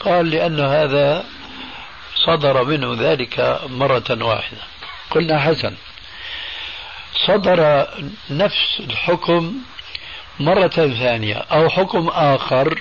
قال 0.00 0.30
لأن 0.30 0.60
هذا 0.60 1.24
صدر 2.14 2.64
منه 2.64 2.96
ذلك 2.98 3.60
مرة 3.66 4.24
واحدة. 4.24 4.60
قلنا 5.10 5.40
حسن. 5.40 5.76
صدر 7.26 7.86
نفس 8.30 8.80
الحكم 8.80 9.54
مرة 10.40 10.68
ثانية 10.68 11.36
أو 11.36 11.68
حكم 11.68 12.08
آخر 12.08 12.80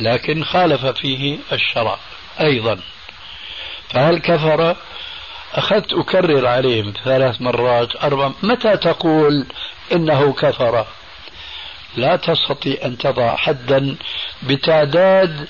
لكن 0.00 0.44
خالف 0.44 0.86
فيه 0.86 1.38
الشرع 1.52 1.98
أيضا. 2.40 2.80
فهل 3.90 4.18
كفر؟ 4.18 4.76
أخذت 5.54 5.92
أكرر 5.92 6.46
عليهم 6.46 6.92
ثلاث 7.04 7.40
مرات 7.40 8.04
أربع 8.04 8.30
متى 8.42 8.76
تقول 8.76 9.46
إنه 9.92 10.32
كفر؟ 10.32 10.86
لا 11.96 12.16
تستطيع 12.16 12.76
أن 12.84 12.98
تضع 12.98 13.36
حدا 13.36 13.96
بتعداد 14.42 15.48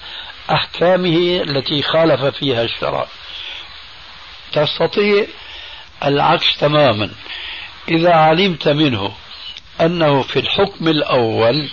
أحكامه 0.51 1.43
التي 1.43 1.83
خالف 1.83 2.25
فيها 2.25 2.63
الشرع. 2.63 3.07
تستطيع 4.53 5.27
العكس 6.05 6.57
تماما. 6.59 7.11
إذا 7.89 8.13
علمت 8.15 8.69
منه 8.69 9.13
أنه 9.81 10.23
في 10.23 10.39
الحكم 10.39 10.89
الأول 10.89 11.71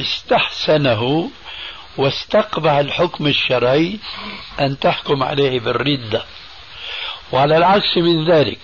استحسنه 0.00 1.30
واستقبح 1.96 2.72
الحكم 2.72 3.26
الشرعي 3.26 3.98
أن 4.60 4.78
تحكم 4.78 5.22
عليه 5.22 5.60
بالردة. 5.60 6.24
وعلى 7.32 7.56
العكس 7.56 7.96
من 7.96 8.30
ذلك. 8.30 8.58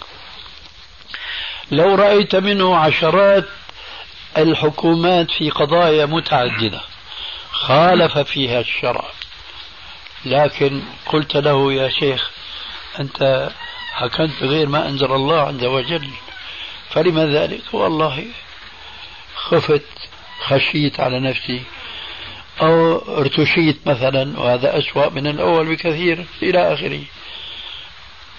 لو 1.71 1.95
رأيت 1.95 2.37
منه 2.37 2.77
عشرات 2.77 3.45
الحكومات 4.39 5.31
في 5.31 5.51
قضايا 5.51 6.07
متعددة 6.07 6.81
خالف 7.51 8.19
فيها 8.19 8.61
الشرع 8.61 9.05
لكن 10.25 10.83
قلت 11.07 11.37
له 11.37 11.73
يا 11.73 11.89
شيخ 11.89 12.31
أنت 13.01 13.51
حكمت 13.93 14.43
بغير 14.43 14.69
ما 14.69 14.89
أنزل 14.89 15.13
الله 15.13 15.41
عز 15.41 15.65
وجل 15.65 16.09
فلما 16.91 17.27
ذلك؟ 17.27 17.63
والله 17.73 18.25
خفت 19.37 19.87
خشيت 20.41 21.01
على 21.01 21.21
نفسي 21.21 21.63
أو 22.61 22.99
ارتشيت 23.19 23.87
مثلا 23.87 24.41
وهذا 24.41 24.79
أسوأ 24.79 25.09
من 25.09 25.27
الأول 25.27 25.69
بكثير 25.69 26.27
إلى 26.43 26.73
آخره. 26.73 27.01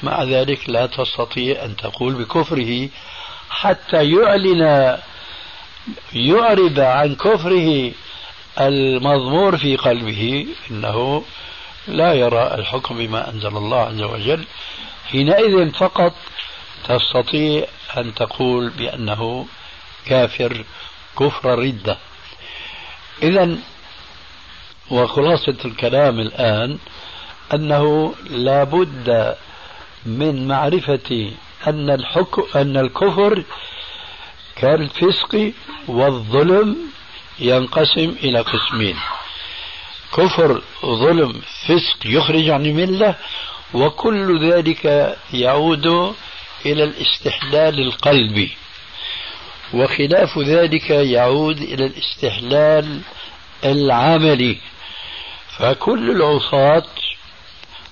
مع 0.03 0.23
ذلك 0.23 0.69
لا 0.69 0.85
تستطيع 0.85 1.65
أن 1.65 1.75
تقول 1.75 2.13
بكفره 2.13 2.89
حتى 3.49 4.11
يعلن 4.11 4.97
يعرب 6.13 6.79
عن 6.79 7.15
كفره 7.15 7.91
المضمور 8.59 9.57
في 9.57 9.75
قلبه 9.75 10.47
إنه 10.71 11.23
لا 11.87 12.13
يرى 12.13 12.53
الحكم 12.53 12.97
بما 12.97 13.29
أنزل 13.29 13.57
الله 13.57 13.79
عز 13.79 14.01
وجل. 14.01 14.45
حينئذ 15.11 15.71
فقط 15.71 16.13
تستطيع 16.87 17.65
أن 17.97 18.13
تقول 18.13 18.69
بأنه 18.69 19.45
كافر 20.05 20.65
كفر 21.19 21.59
ردة. 21.59 21.97
اذا 23.23 23.57
وخلاصة 24.91 25.55
الكلام 25.65 26.19
الآن 26.19 26.77
أنه 27.53 28.15
لا 28.29 28.63
بد 28.63 29.35
من 30.05 30.47
معرفة 30.47 31.31
أن 31.67 31.89
الحكم 31.89 32.43
أن 32.55 32.77
الكفر 32.77 33.43
كالفسق 34.55 35.51
والظلم 35.87 36.77
ينقسم 37.39 38.15
إلى 38.23 38.39
قسمين. 38.39 38.95
كفر 40.13 40.61
ظلم 40.85 41.41
فسق 41.67 41.97
يخرج 42.05 42.49
عن 42.49 42.65
الملة 42.65 43.15
وكل 43.73 44.51
ذلك 44.51 45.15
يعود 45.33 45.85
إلى 46.65 46.83
الاستحلال 46.83 47.79
القلبي. 47.79 48.51
وخلاف 49.73 50.37
ذلك 50.37 50.89
يعود 50.89 51.57
إلى 51.57 51.85
الاستحلال 51.85 53.01
العملي. 53.63 54.57
فكل 55.57 56.11
العصاة 56.11 56.85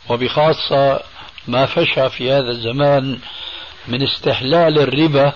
وبخاصة 0.10 1.13
ما 1.48 1.66
فشى 1.66 2.10
في 2.10 2.32
هذا 2.32 2.50
الزمان 2.52 3.20
من 3.88 4.04
استحلال 4.04 4.80
الربا 4.80 5.34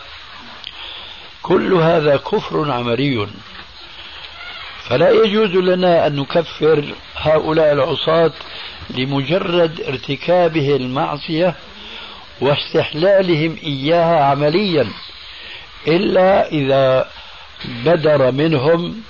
كل 1.41 1.73
هذا 1.73 2.17
كفر 2.17 2.71
عملي 2.71 3.27
فلا 4.83 5.09
يجوز 5.09 5.49
لنا 5.49 6.07
أن 6.07 6.15
نكفر 6.15 6.85
هؤلاء 7.15 7.73
العصاة 7.73 8.31
لمجرد 8.89 9.81
ارتكابه 9.81 10.75
المعصية 10.75 11.55
واستحلالهم 12.41 13.57
إياها 13.63 14.23
عمليا 14.23 14.87
إلا 15.87 16.47
إذا 16.51 17.09
بدر 17.65 18.31
منهم 18.31 19.01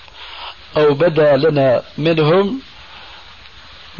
أو 0.77 0.93
بدا 0.93 1.37
لنا 1.37 1.83
منهم 1.97 2.61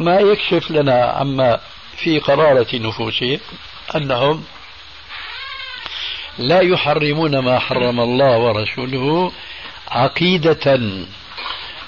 ما 0.00 0.20
يكشف 0.20 0.70
لنا 0.70 1.04
عما 1.04 1.60
في 1.98 2.18
قرارة 2.18 2.76
نفوسهم 2.76 3.40
أنهم 3.96 4.44
لا 6.38 6.60
يحرمون 6.60 7.38
ما 7.38 7.58
حرم 7.58 8.00
الله 8.00 8.38
ورسوله 8.38 9.32
عقيدة. 9.88 10.80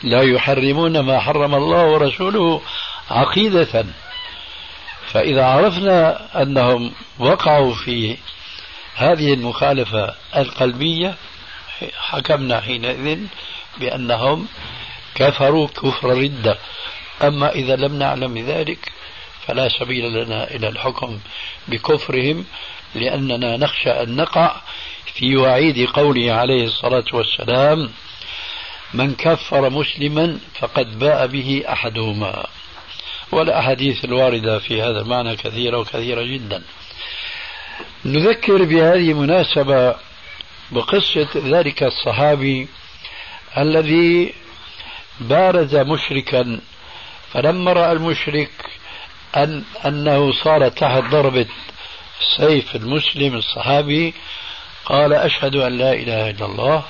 لا 0.02 0.22
يحرمون 0.22 1.00
ما 1.00 1.20
حرم 1.20 1.54
الله 1.54 1.84
ورسوله 1.84 2.62
عقيدة. 3.11 3.86
فإذا 5.12 5.44
عرفنا 5.44 6.28
أنهم 6.42 6.92
وقعوا 7.18 7.74
في 7.74 8.16
هذه 8.94 9.34
المخالفة 9.34 10.14
القلبية 10.36 11.14
حكمنا 11.98 12.61
حينئذ 12.61 13.18
بأنهم 13.78 14.46
كفروا 15.14 15.66
كفر 15.66 16.08
ردة 16.08 16.58
أما 17.22 17.52
إذا 17.52 17.76
لم 17.76 17.98
نعلم 17.98 18.38
ذلك 18.38 18.92
فلا 19.51 19.68
سبيل 19.68 20.12
لنا 20.12 20.51
إلى 20.51 20.68
الحكم 20.68 21.18
بكفرهم 21.68 22.44
لأننا 22.94 23.57
نخشى 23.57 23.90
أن 23.90 24.16
نقع 24.16 24.57
في 25.14 25.36
وعيد 25.36 25.88
قوله 25.88 26.32
عليه 26.32 26.64
الصلاة 26.64 27.05
والسلام 27.12 27.90
من 28.94 29.14
كفر 29.14 29.70
مسلما 29.70 30.38
فقد 30.61 30.98
باء 30.98 31.26
به 31.26 31.64
أحدهما 31.68 32.46
والأحاديث 33.32 34.05
الواردة 34.05 34.59
في 34.59 34.82
هذا 34.82 35.01
المعنى 35.01 35.36
كثيرة 35.36 35.78
وكثيرة 35.78 36.22
جدا. 36.22 36.62
نذكر 38.05 38.64
بهذه 38.64 39.11
المناسبة 39.11 39.94
بقصة 40.70 41.28
ذلك 41.36 41.82
الصحابي 41.82 42.68
الذي 43.59 44.34
بارز 45.20 45.76
مشركا 45.76 46.61
فلما 47.32 47.72
رأى 47.72 47.92
المشرك 47.92 48.51
أن 49.36 49.64
أنه 49.86 50.32
صار 50.32 50.68
تحت 50.68 51.02
ضربة 51.02 51.46
سيف 52.36 52.76
المسلم 52.76 53.34
الصحابي. 53.34 54.14
قال 54.84 55.12
أشهد 55.12 55.56
أن 55.56 55.78
لا 55.78 55.92
إله 55.92 56.30
إلا 56.30 56.46
الله. 56.46 56.82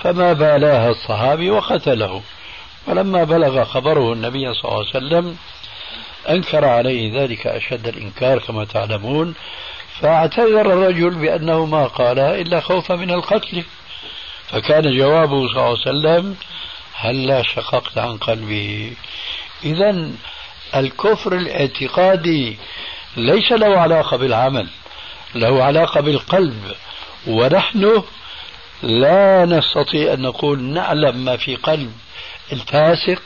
فما 0.00 0.32
بالاها 0.32 0.90
الصحابي 0.90 1.50
وقتله. 1.50 2.22
ولما 2.86 3.24
بلغ 3.24 3.64
خبره 3.64 4.12
النبي 4.12 4.54
صلى 4.54 4.64
الله 4.64 4.78
عليه 4.78 4.88
وسلم 4.88 5.36
أنكر 6.28 6.64
عليه 6.64 7.22
ذلك 7.22 7.46
أشد 7.46 7.86
الإنكار 7.86 8.38
كما 8.38 8.64
تعلمون. 8.64 9.34
فاعتذر 10.00 10.60
الرجل 10.60 11.10
بأنه 11.10 11.66
ما 11.66 11.86
قال 11.86 12.18
إلا 12.18 12.60
خوفا 12.60 12.94
من 12.94 13.10
القتل. 13.10 13.64
فكان 14.52 14.96
جوابه 14.98 15.48
صلى 15.48 15.56
الله 15.56 15.62
عليه 15.62 15.80
وسلم 15.80 16.36
هلا 16.94 17.42
شققت 17.42 17.98
عن 17.98 18.16
قلبه 18.16 18.92
إذا 19.64 20.10
الكفر 20.76 21.32
الاعتقادي 21.32 22.56
ليس 23.16 23.52
له 23.52 23.78
علاقة 23.78 24.16
بالعمل 24.16 24.68
له 25.34 25.64
علاقة 25.64 26.00
بالقلب 26.00 26.74
ونحن 27.26 28.02
لا 28.82 29.44
نستطيع 29.44 30.12
أن 30.12 30.22
نقول 30.22 30.62
نعلم 30.62 31.24
ما 31.24 31.36
في 31.36 31.56
قلب 31.56 31.92
الفاسق 32.52 33.22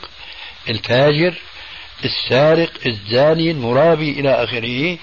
الفاجر 0.69 1.33
السارق 2.05 2.71
الزاني 2.85 3.51
المرابي 3.51 4.11
إلى 4.11 4.43
آخره 4.43 4.97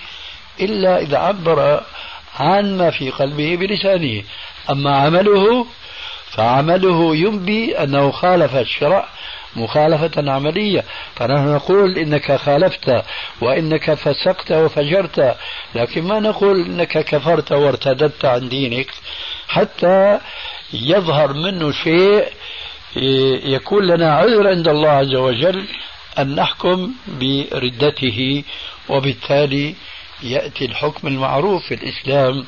إلا 0.61 0.99
إذا 0.99 1.19
عبر 1.19 1.85
عن 2.39 2.79
ما 2.79 2.91
في 2.91 3.11
قلبه 3.11 3.57
بلسانه. 3.57 4.23
أما 4.71 4.97
عمله 4.97 5.67
فعمله 6.31 7.17
ينبي 7.17 7.79
أنه 7.79 8.11
خالف 8.11 8.57
الشرع 8.57 9.09
مخالفة 9.57 10.33
عملية. 10.33 10.85
فنحن 11.17 11.55
نقول 11.55 11.99
إنك 11.99 12.37
خالفت 12.37 13.03
وإنك 13.41 13.95
فسقت 13.95 14.53
وفجرت 14.53 15.37
لكن 15.75 16.03
ما 16.03 16.21
نقول 16.21 16.61
إنك 16.61 17.05
كفرت 17.05 17.53
وارتدت 17.53 18.25
عن 18.25 18.49
دينك؟ 18.49 18.91
حتى 19.49 20.19
يظهر 20.73 21.33
منه 21.33 21.73
شيء 21.73 22.27
يكون 23.45 23.87
لنا 23.87 24.15
عذر 24.15 24.49
عند 24.49 24.69
الله 24.69 24.91
عز 24.91 25.15
وجل 25.15 25.67
أن 26.19 26.35
نحكم 26.35 26.93
بردته 27.09 28.45
وبالتالي 28.89 29.75
يأتي 30.23 30.65
الحكم 30.65 31.09
المعروف 31.09 31.63
في 31.67 31.75
الإسلام 31.75 32.45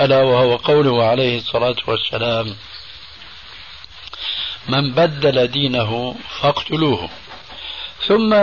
ألا 0.00 0.22
وهو 0.22 0.56
قوله 0.56 1.04
عليه 1.04 1.38
الصلاة 1.38 1.76
والسلام. 1.86 2.54
من 4.68 4.92
بدل 4.92 5.46
دينه 5.46 6.14
فاقتلوه. 6.40 7.08
ثم 8.06 8.36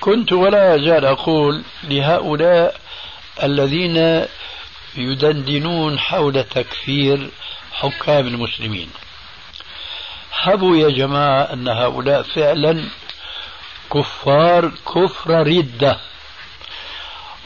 كنت 0.00 0.32
ولا 0.32 0.74
أزال 0.74 1.04
أقول 1.04 1.62
لهؤلاء 1.84 2.76
الذين 3.42 4.26
يدندنون 4.96 5.98
حول 5.98 6.44
تكفير 6.44 7.30
حكام 7.72 8.26
المسلمين. 8.26 8.90
هبوا 10.40 10.76
يا 10.76 10.88
جماعة 10.88 11.42
أن 11.52 11.68
هؤلاء 11.68 12.22
فعلا 12.22 12.84
كفار 13.94 14.72
كفر 14.94 15.46
ردة 15.46 15.98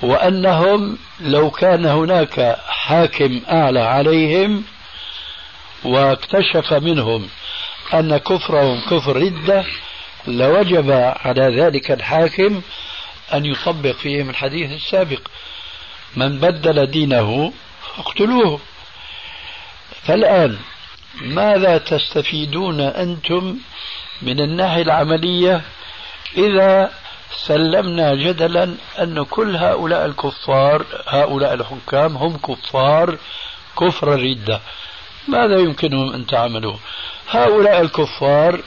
وأنهم 0.03 0.99
لو 1.21 1.51
كان 1.51 1.87
هناك 1.87 2.59
حاكم 2.69 3.41
أعلى 3.51 3.81
عليهم 3.81 4.65
واكتشف 5.85 6.73
منهم 6.73 7.29
أن 7.95 8.17
كفرهم 8.17 8.81
كفر 8.81 9.17
ردة 9.17 9.65
لوجب 10.27 10.91
على 11.25 11.63
ذلك 11.63 11.91
الحاكم 11.91 12.63
أن 13.35 13.47
يطبق 13.47 13.93
فيهم 13.93 14.31
الحديث 14.31 14.73
السابق. 14.73 15.21
من 16.17 16.39
بدل 16.39 16.87
دينه 16.87 17.53
فاقتلوه. 17.97 18.61
فالآن 20.03 20.59
ماذا 21.21 21.79
تستفيدون 21.79 22.81
أنتم 22.81 23.59
من 24.23 24.41
الناحية 24.41 24.83
العملية 24.83 25.63
إذا 26.37 26.91
سلمنا 27.37 28.15
جدلا 28.15 28.75
أن 28.99 29.25
كل 29.25 29.57
هؤلاء 29.57 30.07
الكفار 30.07 30.85
هؤلاء 31.07 31.55
الحكام 31.55 32.17
هم 32.17 32.37
كفار 32.37 33.19
كفر 33.81 34.15
الردة 34.15 34.61
ماذا 35.29 35.59
يمكنهم 35.59 36.13
أن 36.13 36.27
تعملوا؟ 36.27 36.77
هؤلاء 37.29 37.81
الكفار 37.81 38.61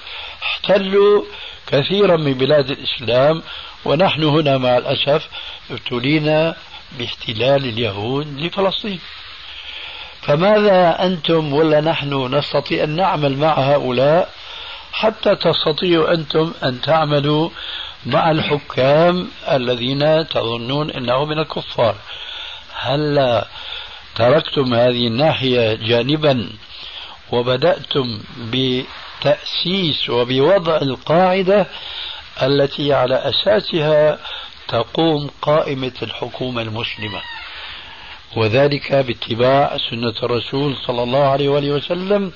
احتلوا 0.43 1.23
كثيرا 1.67 2.17
من 2.17 2.33
بلاد 2.33 2.69
الإسلام 2.69 3.43
ونحن 3.85 4.23
هنا 4.23 4.57
مع 4.57 4.77
الأسف 4.77 5.27
ابتلينا 5.71 6.55
باحتلال 6.99 7.65
اليهود 7.65 8.39
لفلسطين. 8.39 8.99
فماذا 10.21 11.05
أنتم 11.05 11.53
ولا 11.53 11.81
نحن 11.81 12.35
نستطيع 12.35 12.83
أن 12.83 12.89
نعمل 12.89 13.37
مع 13.37 13.53
هؤلاء؟ 13.53 14.29
حتى 14.91 15.35
تستطيعوا 15.35 16.13
أنتم 16.13 16.53
أن 16.63 16.81
تعملوا 16.81 17.49
مع 18.05 18.31
الحكام 18.31 19.27
الذين 19.51 20.27
تظنون 20.27 20.91
أنهم 20.91 21.29
من 21.29 21.39
الكفار. 21.39 21.95
هل 22.73 23.43
تركتم 24.15 24.73
هذه 24.73 25.07
الناحية 25.07 25.73
جانبا؟ 25.73 26.49
وبدأتم 27.31 28.19
بتأسيس 28.39 30.09
وبوضع 30.09 30.77
القاعدة 30.77 31.67
التي 32.43 32.93
على 32.93 33.15
أساسها 33.15 34.19
تقوم 34.67 35.29
قائمة 35.41 35.91
الحكومة 36.01 36.61
المسلمة. 36.61 37.21
وذلك 38.35 38.93
باتباع 38.93 39.77
سنة 39.89 40.13
الرسول 40.23 40.75
صلى 40.87 41.03
الله 41.03 41.23
عليه 41.23 41.49
وآله 41.49 41.71
وسلم 41.71 42.31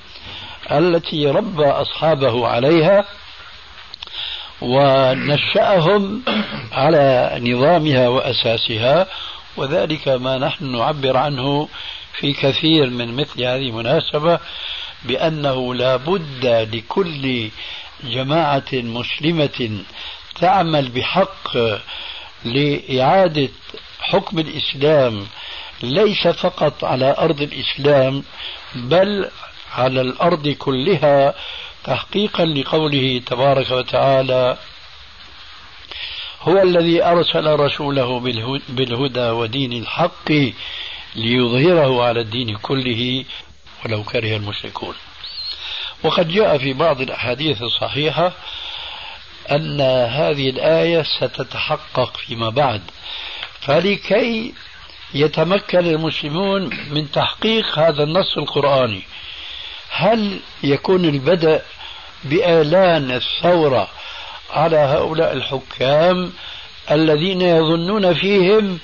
التي 0.70 1.26
ربى 1.26 1.64
أصحابه 1.64 2.46
عليها 2.48 3.04
ونشأهم 4.60 6.22
على 6.72 7.38
نظامها 7.40 8.08
وأساسها. 8.08 9.06
وذلك 9.56 10.08
ما 10.08 10.38
نحن 10.38 10.72
نعبر 10.76 11.16
عنه 11.16 11.68
في 12.12 12.32
كثير 12.32 12.90
من 12.90 13.16
مثل 13.16 13.42
هذه 13.42 13.68
المناسبة. 13.68 14.38
بأنه 15.04 15.74
لا 15.74 15.96
بد 15.96 16.46
لكل 16.74 17.48
جماعة 18.04 18.64
مسلمة 18.72 19.82
تعمل 20.40 20.88
بحق 20.88 21.56
لإعادة 22.44 23.48
حكم 24.00 24.38
الإسلام 24.38 25.26
ليس 25.82 26.28
فقط 26.28 26.84
على 26.84 27.14
أرض 27.18 27.42
الإسلام 27.42 28.24
بل 28.74 29.30
على 29.74 30.00
الأرض 30.00 30.48
كلها 30.48 31.34
تحقيقا 31.84 32.44
لقوله 32.44 33.22
تبارك 33.26 33.70
وتعالى 33.70 34.56
هو 36.42 36.62
الذي 36.62 37.04
أرسل 37.04 37.46
رسوله 37.60 38.20
بالهدى 38.68 39.20
ودين 39.30 39.72
الحق 39.72 40.32
ليظهره 41.16 42.02
على 42.04 42.20
الدين 42.20 42.56
كله 42.56 43.24
ولو 43.84 44.02
كره 44.02 44.36
المشركون. 44.36 44.94
وقد 46.02 46.28
جاء 46.28 46.58
في 46.58 46.72
بعض 46.72 47.00
الأحاديث 47.00 47.62
الصحيحة 47.62 48.32
أن 49.50 49.80
هذه 50.10 50.50
الآية 50.50 51.02
ستتحقق 51.02 52.16
فيما 52.16 52.50
بعد. 52.50 52.82
فلكي 53.60 54.54
يتمكن 55.14 55.78
المسلمون 55.78 56.70
من 56.90 57.10
تحقيق 57.10 57.78
هذا 57.78 58.02
النص 58.02 58.36
القرآني 58.36 59.02
هل 59.90 60.40
يكون 60.62 61.04
البدء 61.04 61.62
بإعلان 62.24 63.10
الثورة 63.10 63.88
على 64.50 64.76
هؤلاء 64.76 65.32
الحكام 65.32 66.32
الذين 66.90 67.40
يظنون 67.40 68.14
فيهم 68.14 68.78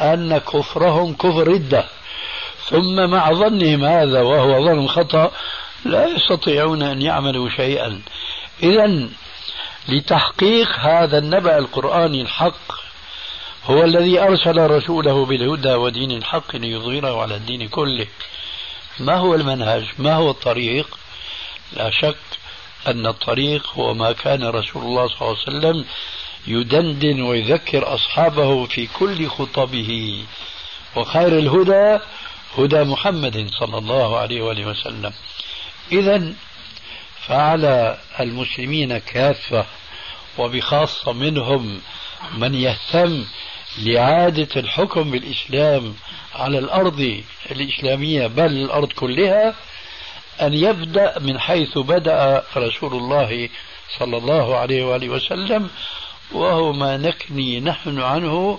أن 0.00 0.38
كفرهم 0.38 1.14
كفر 1.14 1.48
ردة؟ 1.48 1.84
ثم 2.70 3.10
مع 3.10 3.32
ظنهم 3.32 3.84
هذا 3.84 4.20
وهو 4.20 4.64
ظن 4.64 4.86
خطأ 4.88 5.32
لا 5.84 6.06
يستطيعون 6.06 6.82
أن 6.82 7.02
يعملوا 7.02 7.48
شيئا. 7.50 8.02
إذا 8.62 9.08
لتحقيق 9.88 10.68
هذا 10.78 11.18
النبأ 11.18 11.58
القرآني 11.58 12.22
الحق 12.22 12.72
هو 13.64 13.84
الذي 13.84 14.20
أرسل 14.20 14.70
رسوله 14.70 15.24
بالهدى 15.24 15.74
ودين 15.74 16.10
الحق 16.12 16.56
ليظهره 16.56 17.22
على 17.22 17.34
الدين 17.36 17.68
كله. 17.68 18.06
ما 19.00 19.16
هو 19.16 19.34
المنهج؟ 19.34 19.84
ما 19.98 20.14
هو 20.14 20.30
الطريق؟ 20.30 20.98
لا 21.72 21.90
شك 21.90 22.16
أن 22.86 23.06
الطريق 23.06 23.66
هو 23.74 23.94
ما 23.94 24.12
كان 24.12 24.44
رسول 24.44 24.82
الله 24.82 25.08
صلى 25.08 25.20
الله 25.20 25.36
عليه 25.46 25.58
وسلم 25.58 25.84
يدندن 26.46 27.22
ويذكر 27.22 27.94
أصحابه 27.94 28.64
في 28.64 28.86
كل 28.86 29.28
خطبه. 29.28 30.24
وخير 30.96 31.38
الهدى 31.38 32.04
هدى 32.58 32.84
محمد 32.84 33.50
صلى 33.60 33.78
الله 33.78 34.18
عليه 34.18 34.42
وآله 34.42 34.66
وسلم. 34.66 35.12
إذا 35.92 36.34
فعلى 37.26 37.98
المسلمين 38.20 38.98
كافة 38.98 39.66
وبخاصة 40.38 41.12
منهم 41.12 41.80
من 42.38 42.54
يهتم 42.54 43.24
لإعادة 43.78 44.48
الحكم 44.56 45.10
بالإسلام 45.10 45.94
على 46.34 46.58
الأرض 46.58 47.22
الإسلامية 47.50 48.26
بل 48.26 48.46
الأرض 48.46 48.92
كلها 48.92 49.54
أن 50.40 50.54
يبدأ 50.54 51.18
من 51.18 51.40
حيث 51.40 51.78
بدأ 51.78 52.44
رسول 52.56 52.92
الله 52.94 53.48
صلى 53.98 54.16
الله 54.16 54.56
عليه 54.56 54.84
وآله 54.84 55.08
وسلم 55.08 55.70
وهو 56.32 56.72
ما 56.72 56.96
نكني 56.96 57.60
نحن 57.60 58.00
عنه 58.00 58.58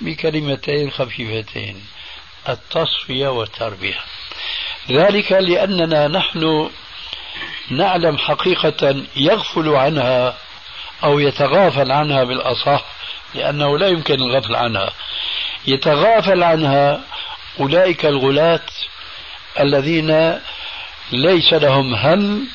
بكلمتين 0.00 0.90
خفيفتين. 0.90 1.76
التصفية 2.48 3.28
والتربية. 3.28 3.98
ذلك 4.90 5.32
لأننا 5.32 6.08
نحن 6.08 6.70
نعلم 7.70 8.18
حقيقة 8.18 9.04
يغفل 9.16 9.68
عنها 9.68 10.34
أو 11.04 11.18
يتغافل 11.18 11.92
عنها 11.92 12.24
بالأصح 12.24 12.84
لأنه 13.34 13.78
لا 13.78 13.88
يمكن 13.88 14.14
الغفل 14.14 14.56
عنها. 14.56 14.92
يتغافل 15.66 16.42
عنها 16.42 17.00
أولئك 17.60 18.06
الغلاة 18.06 18.66
الذين 19.60 20.40
ليس 21.12 21.52
لهم 21.52 21.94
هم 21.94 22.48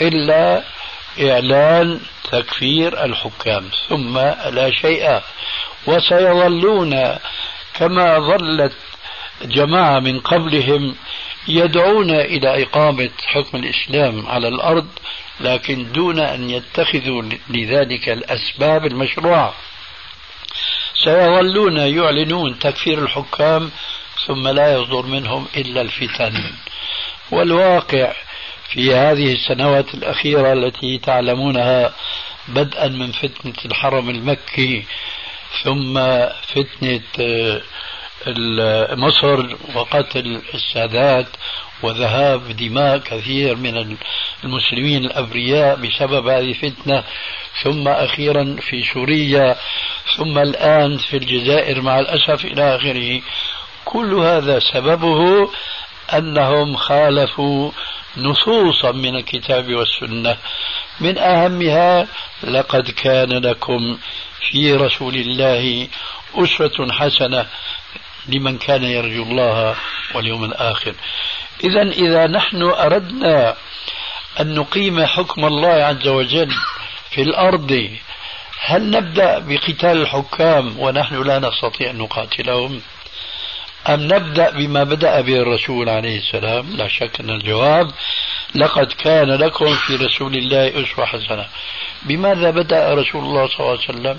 إلا 0.00 0.62
إعلان 1.20 2.00
تكفير 2.32 3.04
الحكام. 3.04 3.70
ثم 3.88 4.18
لا 4.48 4.70
شيء. 4.70 5.20
وسيظلون 5.86 7.18
كما 7.74 8.18
ظلت 8.18 8.72
جماعة 9.42 10.00
من 10.00 10.20
قبلهم 10.20 10.94
يدعون 11.48 12.10
إلى 12.10 12.62
إقامة 12.62 13.10
حكم 13.26 13.58
الإسلام 13.58 14.26
على 14.26 14.48
الأرض 14.48 14.88
لكن 15.40 15.92
دون 15.92 16.18
أن 16.18 16.50
يتخذوا 16.50 17.22
لذلك 17.48 18.08
الأسباب 18.08 18.86
المشروعة. 18.86 19.54
سيظلون 21.04 21.76
يعلنون 21.76 22.58
تكفير 22.58 23.02
الحكام 23.02 23.70
ثم 24.26 24.48
لا 24.48 24.72
يصدر 24.72 25.06
منهم 25.06 25.46
إلا 25.56 25.80
الفتن. 25.80 26.52
والواقع 27.30 28.12
في 28.68 28.94
هذه 28.94 29.32
السنوات 29.32 29.94
الأخيرة 29.94 30.52
التي 30.52 30.98
تعلمونها 30.98 31.94
بدءا 32.48 32.88
من 32.88 33.12
فتنة 33.12 33.54
الحرم 33.64 34.10
المكي 34.10 34.84
ثم 35.64 35.94
فتنة 36.42 37.00
مصر 38.96 39.56
وقتل 39.74 40.42
السادات 40.54 41.26
وذهاب 41.82 42.56
دماء 42.56 42.98
كثير 42.98 43.56
من 43.56 43.96
المسلمين 44.44 45.04
الأبرياء 45.04 45.76
بسبب 45.76 46.28
هذه 46.28 46.50
الفتنة. 46.50 47.04
ثم 47.62 47.88
أخيرا 47.88 48.56
في 48.60 48.82
سوريا 48.82 49.56
ثم 50.16 50.38
الآن 50.38 50.98
في 50.98 51.16
الجزائر 51.16 51.82
مع 51.82 51.98
الأسف 51.98 52.44
إلى 52.44 52.76
آخره. 52.76 53.20
كل 53.84 54.14
هذا 54.14 54.58
سببه 54.58 55.50
أنهم 56.14 56.76
خالفوا 56.76 57.70
نصوصا 58.16 58.92
من 58.92 59.16
الكتاب 59.16 59.74
والسنة. 59.74 60.36
من 61.00 61.18
أهمها 61.18 62.08
لقد 62.42 62.90
كان 62.90 63.32
لكم 63.32 63.98
في 64.50 64.74
رسول 64.74 65.14
الله 65.14 65.88
أسوة 66.34 66.92
حسنة. 66.92 67.46
لمن 68.28 68.58
كان 68.58 68.84
يرجو 68.84 69.22
الله 69.22 69.76
واليوم 70.14 70.44
الآخر. 70.44 70.94
إذا 71.64 71.82
إذا 71.82 72.26
نحن 72.26 72.62
أردنا 72.62 73.56
أن 74.40 74.54
نقيم 74.54 75.06
حكم 75.06 75.44
الله 75.44 75.68
عز 75.68 76.08
وجل 76.08 76.54
في 77.10 77.22
الأرض 77.22 77.90
هل 78.60 78.90
نبدأ 78.90 79.38
بقتال 79.38 80.02
الحكام 80.02 80.78
ونحن 80.78 81.22
لا 81.22 81.38
نستطيع 81.38 81.90
أن 81.90 81.98
نقاتلهم؟ 81.98 82.80
أم 83.88 84.00
نبدأ 84.00 84.50
بما 84.50 84.84
بدأ 84.84 85.20
به 85.20 85.36
الرسول 85.36 85.88
عليه 85.88 86.18
السلام؟ 86.18 86.76
لا 86.76 86.88
شك 86.88 87.20
أن 87.20 87.30
الجواب 87.30 87.90
لقد 88.54 88.92
كان 88.92 89.30
لكم 89.30 89.74
في 89.74 89.96
رسول 89.96 90.34
الله 90.34 90.68
أسوة 90.82 91.06
حسنة. 91.06 91.46
بماذا 92.02 92.50
بدأ 92.50 92.94
رسول 92.94 93.24
الله 93.24 93.46
صلى 93.46 93.60
الله 93.60 93.70
عليه 93.70 93.80
وسلم؟ 93.80 94.18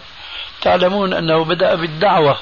تعلمون 0.62 1.14
أنه 1.14 1.45
بدأ 1.45 1.76
بالدعوة. 1.76 2.38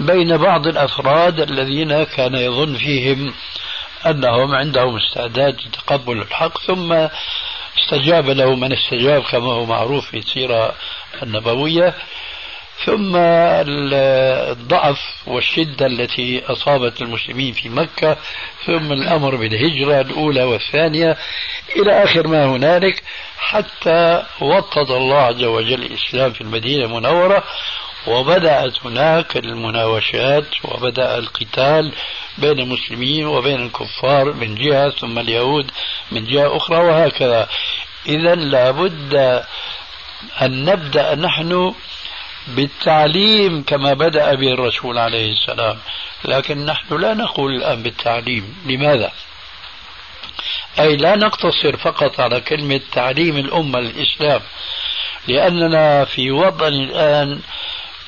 بين 0.00 0.36
بعض 0.36 0.66
الأفراد 0.66 1.40
الذين 1.40 2.02
كان 2.02 2.34
يظن 2.34 2.74
فيهم 2.74 3.34
أنهم 4.06 4.54
عندهم 4.54 4.96
استعداد 4.96 5.56
لتقبل 5.66 6.18
الحق 6.18 6.58
ثم 6.58 7.08
استجاب 7.78 8.30
له 8.30 8.54
من 8.54 8.72
استجاب 8.72 9.22
كما 9.22 9.52
هو 9.52 9.64
معروف 9.66 10.10
في 10.10 10.18
السيرة 10.18 10.74
النبوية. 11.22 11.94
ثم 12.84 13.16
الضعف 13.16 14.98
والشدة 15.26 15.86
التي 15.86 16.42
أصابت 16.46 17.02
المسلمين 17.02 17.52
في 17.52 17.68
مكة. 17.68 18.16
ثم 18.66 18.92
الأمر 18.92 19.36
بالهجرة 19.36 20.00
الأولى 20.00 20.42
والثانية 20.42 21.16
إلى 21.76 22.04
آخر 22.04 22.26
ما 22.26 22.46
هنالك 22.46 23.02
حتى 23.38 24.22
وطد 24.40 24.90
الله 24.90 25.18
عز 25.18 25.44
وجل 25.44 25.82
الإسلام 25.82 26.32
في 26.32 26.40
المدينة 26.40 26.84
المنورة. 26.84 27.44
وبدأت 28.06 28.86
هناك 28.86 29.36
المناوشات 29.36 30.46
وبدأ 30.64 31.18
القتال 31.18 31.92
بين 32.38 32.58
المسلمين 32.58 33.26
وبين 33.26 33.66
الكفار 33.66 34.32
من 34.32 34.54
جهة 34.54 34.90
ثم 34.90 35.18
اليهود 35.18 35.70
من 36.12 36.24
جهة 36.24 36.56
أخرى 36.56 36.78
وهكذا. 36.78 37.48
إذا 38.06 38.34
لابد 38.34 39.14
أن 40.42 40.64
نبدأ 40.64 41.14
نحن 41.14 41.74
بالتعليم 42.48 43.62
كما 43.62 43.92
بدأ 43.92 44.34
به 44.34 44.52
الرسول 44.52 44.98
عليه 44.98 45.32
السلام. 45.32 45.78
لكن 46.24 46.66
نحن 46.66 47.00
لا 47.00 47.14
نقول 47.14 47.54
الآن 47.54 47.82
بالتعليم. 47.82 48.54
لماذا؟ 48.66 49.12
أي 50.80 50.96
لا 50.96 51.16
نقتصر 51.16 51.76
فقط 51.76 52.20
على 52.20 52.40
كلمة 52.40 52.80
تعليم 52.92 53.36
الأمة 53.36 53.78
الإسلام 53.78 54.40
لأننا 55.28 56.04
في 56.04 56.30
وضع 56.30 56.68
الآن 56.68 57.40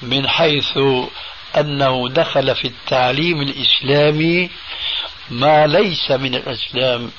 من 0.03 0.29
حيث 0.29 0.79
أنه 1.59 2.09
دخل 2.09 2.55
في 2.55 2.65
التعليم 2.65 3.41
الإسلامي 3.43 4.51
ما 5.31 5.67
ليس 5.67 6.11
من 6.11 6.35
الإسلام 6.35 7.11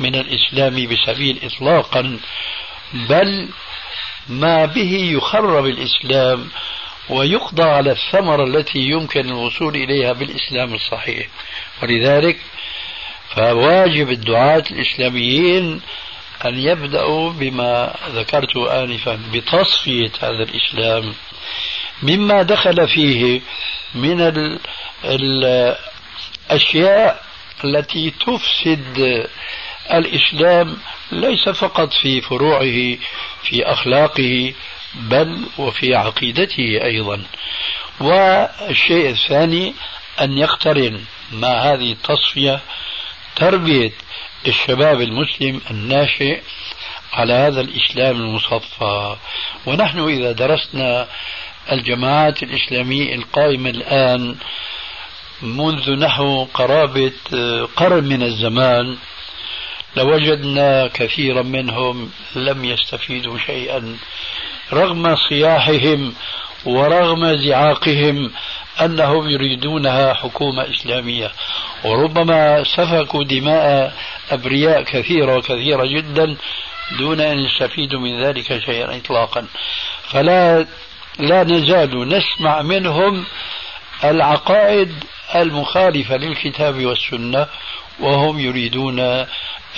من 0.00 0.14
الإسلام 0.14 0.86
بسبيل 0.86 1.40
إطلاقا 1.42 2.18
بل 2.92 3.48
ما 4.28 4.64
به 4.64 5.10
يخرب 5.16 5.66
الإسلام 5.66 6.48
ويقضى 7.08 7.62
على 7.62 7.92
الثمرة 7.92 8.44
التي 8.44 8.78
يمكن 8.78 9.20
الوصول 9.28 9.76
إليها 9.76 10.12
بالإسلام 10.12 10.74
الصحيح. 10.74 11.26
ولذلك 11.82 12.38
فواجب 13.36 14.10
الدعاة 14.10 14.64
الإسلاميين 14.70 15.80
أن 16.44 16.58
يبدأوا 16.58 17.32
بما 17.32 17.94
ذكرت 18.08 18.56
آنفا 18.56 19.20
بتصفية 19.32 20.12
هذا 20.20 20.42
الإسلام. 20.42 21.14
مما 22.02 22.42
دخل 22.42 22.88
فيه 22.88 23.40
من 23.94 24.20
الأشياء 26.50 27.22
التي 27.64 28.10
تفسد 28.10 29.26
الإسلام 29.92 30.76
ليس 31.12 31.48
فقط 31.48 31.92
في 32.02 32.20
فروعه 32.20 32.96
في 33.42 33.64
أخلاقه 33.64 34.54
بل 34.94 35.40
وفي 35.58 35.94
عقيدته 35.94 36.84
أيضا. 36.84 37.22
والشيء 38.00 39.10
الثاني 39.10 39.74
أن 40.20 40.38
يقترن 40.38 41.04
مع 41.32 41.48
هذه 41.48 41.92
التصفية 41.92 42.60
تربية 43.36 43.92
الشباب 44.46 45.00
المسلم 45.00 45.60
الناشئ 45.70 46.40
على 47.12 47.32
هذا 47.32 47.60
الإسلام 47.60 48.16
المصفى. 48.16 49.16
ونحن 49.66 49.98
إذا 49.98 50.32
درسنا 50.32 51.08
الجماعات 51.72 52.42
الإسلامية 52.42 53.14
القائمة 53.14 53.70
الآن 53.70 54.36
منذ 55.42 55.90
نحو 55.90 56.44
قرابة 56.44 57.12
قرن 57.76 58.04
من 58.04 58.22
الزمان 58.22 58.96
لوجدنا 59.96 60.90
كثيرا 60.94 61.42
منهم 61.42 62.10
لم 62.36 62.64
يستفيدوا 62.64 63.38
شيئا. 63.38 63.96
رغم 64.72 65.16
صياحهم 65.16 66.14
ورغم 66.64 67.36
زعاقهم 67.36 68.30
أنهم 68.80 69.28
يريدونها 69.28 70.14
حكومة 70.14 70.70
إسلامية. 70.70 71.32
وربما 71.84 72.64
سفكوا 72.64 73.24
دماء 73.24 73.94
أبرياء 74.30 74.82
كثيرة 74.82 75.36
وكثيرة 75.36 75.86
جدا 75.86 76.36
دون 76.98 77.20
أن 77.20 77.38
يستفيدوا 77.38 78.00
من 78.00 78.24
ذلك 78.24 78.64
شيئا 78.64 78.96
اطلاقا. 78.96 79.46
فلا 80.02 80.66
لا 81.18 81.44
نزال 81.44 82.08
نسمع 82.08 82.62
منهم 82.62 83.24
العقائد 84.04 85.04
المخالفة 85.34 86.16
للكتاب 86.16 86.84
والسنة 86.86 87.46
وهم 88.00 88.38
يريدون 88.38 89.00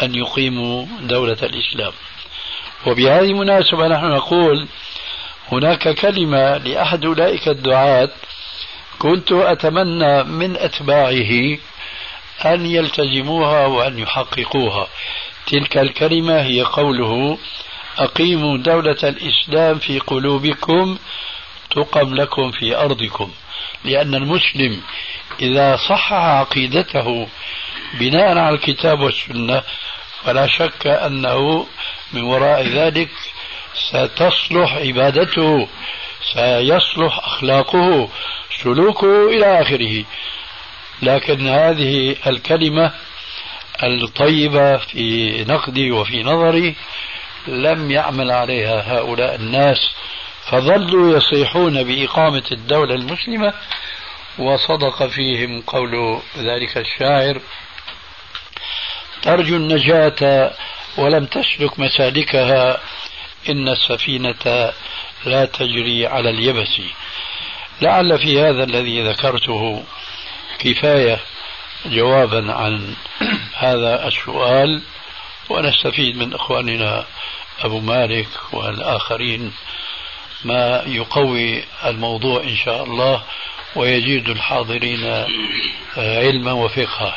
أن 0.02 0.14
يقيموا 0.14 0.86
دولة 1.00 1.38
الإسلام. 1.42 1.92
وبهذه 2.86 3.24
المناسبه 3.24 3.88
نحن 3.88 4.06
نقول 4.06 4.66
هناك 5.52 5.88
كلمة 5.88 6.56
لأحد 6.56 7.04
أولئك 7.04 7.48
الدعاة 7.48 8.08
كنت 8.98 9.32
أتمنى 9.32 10.24
من 10.24 10.56
أتباعه 10.56 11.58
أن 12.44 12.66
يلتزموها 12.66 13.66
وأن 13.66 13.98
يحققوها. 13.98 14.88
تلك 15.46 15.78
الكلمة 15.78 16.42
هي 16.42 16.62
قوله 16.62 17.38
أقيموا 17.98 18.58
دولة 18.58 18.96
الإسلام 19.02 19.78
في 19.78 19.98
قلوبكم 19.98 20.98
تقم 21.70 22.14
لكم 22.14 22.50
في 22.50 22.76
أرضكم. 22.76 23.30
لأن 23.84 24.14
المسلم 24.14 24.80
إذا 25.40 25.76
صحح 25.76 26.12
عقيدته 26.12 27.28
بناء 27.94 28.38
على 28.38 28.54
الكتاب 28.54 29.00
والسنة 29.00 29.62
فلا 30.24 30.46
شك 30.46 30.86
أنه 30.86 31.66
من 32.12 32.22
وراء 32.22 32.66
ذلك 32.66 33.10
ستصلح 33.74 34.74
عبادته 34.74 35.68
سيصلح 36.32 37.18
أخلاقه 37.18 38.08
سلوكه 38.62 39.28
إلى 39.28 39.60
آخره. 39.60 40.04
لكن 41.02 41.48
هذه 41.48 42.16
الكلمة 42.26 42.92
الطيبة 43.82 44.76
في 44.76 45.44
نقدي 45.48 45.90
وفي 45.90 46.22
نظري 46.22 46.74
لم 47.46 47.90
يعمل 47.90 48.30
عليها 48.30 48.98
هؤلاء 48.98 49.34
الناس 49.34 49.94
فظلوا 50.50 51.16
يصيحون 51.16 51.82
بإقامة 51.82 52.44
الدولة 52.52 52.94
المسلمة 52.94 53.52
وصدق 54.38 55.06
فيهم 55.06 55.60
قول 55.60 56.20
ذلك 56.38 56.78
الشاعر 56.78 57.40
ترجو 59.22 59.56
النجاة 59.56 60.50
ولم 60.96 61.26
تسلك 61.26 61.80
مسالكها 61.80 62.80
إن 63.48 63.68
السفينة 63.68 64.72
لا 65.24 65.44
تجري 65.44 66.06
على 66.06 66.30
اليبس. 66.30 66.80
لعل 67.82 68.18
في 68.18 68.40
هذا 68.40 68.64
الذي 68.64 69.08
ذكرته 69.08 69.84
كفاية 70.58 71.18
جوابا 71.86 72.52
عن 72.52 72.94
هذا 73.54 74.08
السؤال. 74.08 74.82
ونستفيد 75.50 76.16
من 76.16 76.34
إخواننا 76.34 77.04
أبو 77.60 77.80
مالك 77.80 78.28
والآخرين 78.52 79.52
ما 80.44 80.82
يقوي 80.86 81.64
الموضوع 81.84 82.42
إن 82.42 82.56
شاء 82.56 82.84
الله 82.84 83.22
ويزيد 83.76 84.28
الحاضرين 84.28 85.26
علما 85.96 86.52
وفقها. 86.52 87.16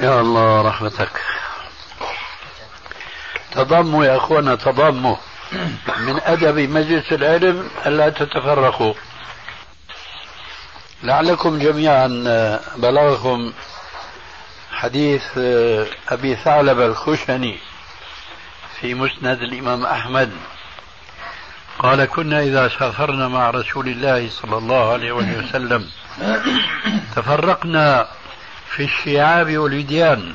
يا 0.00 0.20
الله 0.20 0.62
رحمتك. 0.62 1.10
تضموا 3.52 4.04
يا 4.04 4.16
أخوانا 4.16 4.54
تضموا 4.54 5.16
من 5.98 6.20
أدب 6.20 6.58
مجلس 6.58 7.12
العلم 7.12 7.70
ألا 7.86 8.08
تتفرقوا. 8.08 8.94
لعلكم 11.02 11.58
جميعا 11.58 12.24
آه، 12.26 12.60
بلغكم 12.76 13.52
حديث 14.78 15.22
آه، 15.38 15.86
أبي 16.08 16.36
ثعلب 16.36 16.80
الخشني 16.80 17.58
في 18.80 18.94
مسند 18.94 19.42
الإمام 19.42 19.86
أحمد. 19.86 20.30
قال 21.78 22.04
كنا 22.04 22.42
إذا 22.42 22.68
سافرنا 22.68 23.28
مع 23.28 23.50
رسول 23.50 23.88
الله 23.88 24.28
صلى 24.30 24.58
الله 24.58 24.92
عليه 24.92 25.12
وسلم 25.12 25.90
تفرقنا 27.16 28.08
في 28.70 28.84
الشعاب 28.84 29.58
والوديان. 29.58 30.34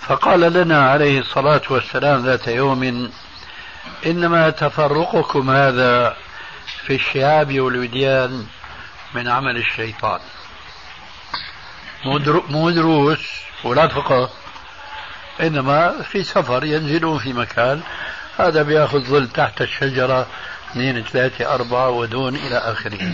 فقال 0.00 0.40
لنا 0.40 0.90
عليه 0.90 1.20
الصلاة 1.20 1.62
والسلام 1.70 2.26
ذات 2.26 2.48
يوم 2.48 3.10
إنما 4.06 4.50
تفرقكم 4.50 5.50
هذا 5.50 6.16
في 6.86 6.94
الشعاب 6.94 7.60
والوديان 7.60 8.46
من 9.14 9.28
عمل 9.28 9.56
الشيطان. 9.56 10.20
مو 12.04 12.70
دروس 12.70 13.18
ولا 13.64 13.88
فقه 13.88 14.30
إنما 15.40 16.02
في 16.02 16.24
سفر 16.24 16.64
ينزلون 16.64 17.18
في 17.18 17.32
مكان 17.32 17.80
هذا 18.38 18.62
بيأخذ 18.62 19.00
ظل 19.00 19.28
تحت 19.28 19.62
الشجرة 19.62 20.26
اثنين 20.70 21.02
ثلاثة 21.02 21.54
أربعة 21.54 21.90
ودون 21.90 22.36
إلى 22.36 22.56
آخره. 22.56 23.12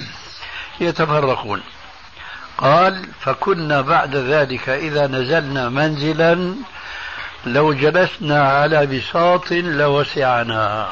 يتفرقون. 0.80 1.62
قال 2.59 3.09
فكنا 3.20 3.80
بعد 3.80 4.16
ذلك 4.16 4.68
إذا 4.68 5.07
نزلنا 5.07 5.68
منزلا 5.68 6.55
لو 7.47 7.72
جلسنا 7.72 8.49
على 8.49 8.87
بساط 8.87 9.53
لوسعنا. 9.53 10.89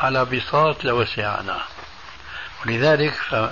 على 0.00 0.24
بساط 0.24 0.84
لوسعنا. 0.84 1.58
ولذلك 2.66 3.50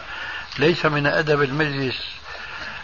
ليس 0.58 0.86
من 0.86 1.06
أدب 1.06 1.42
المجلس 1.42 2.09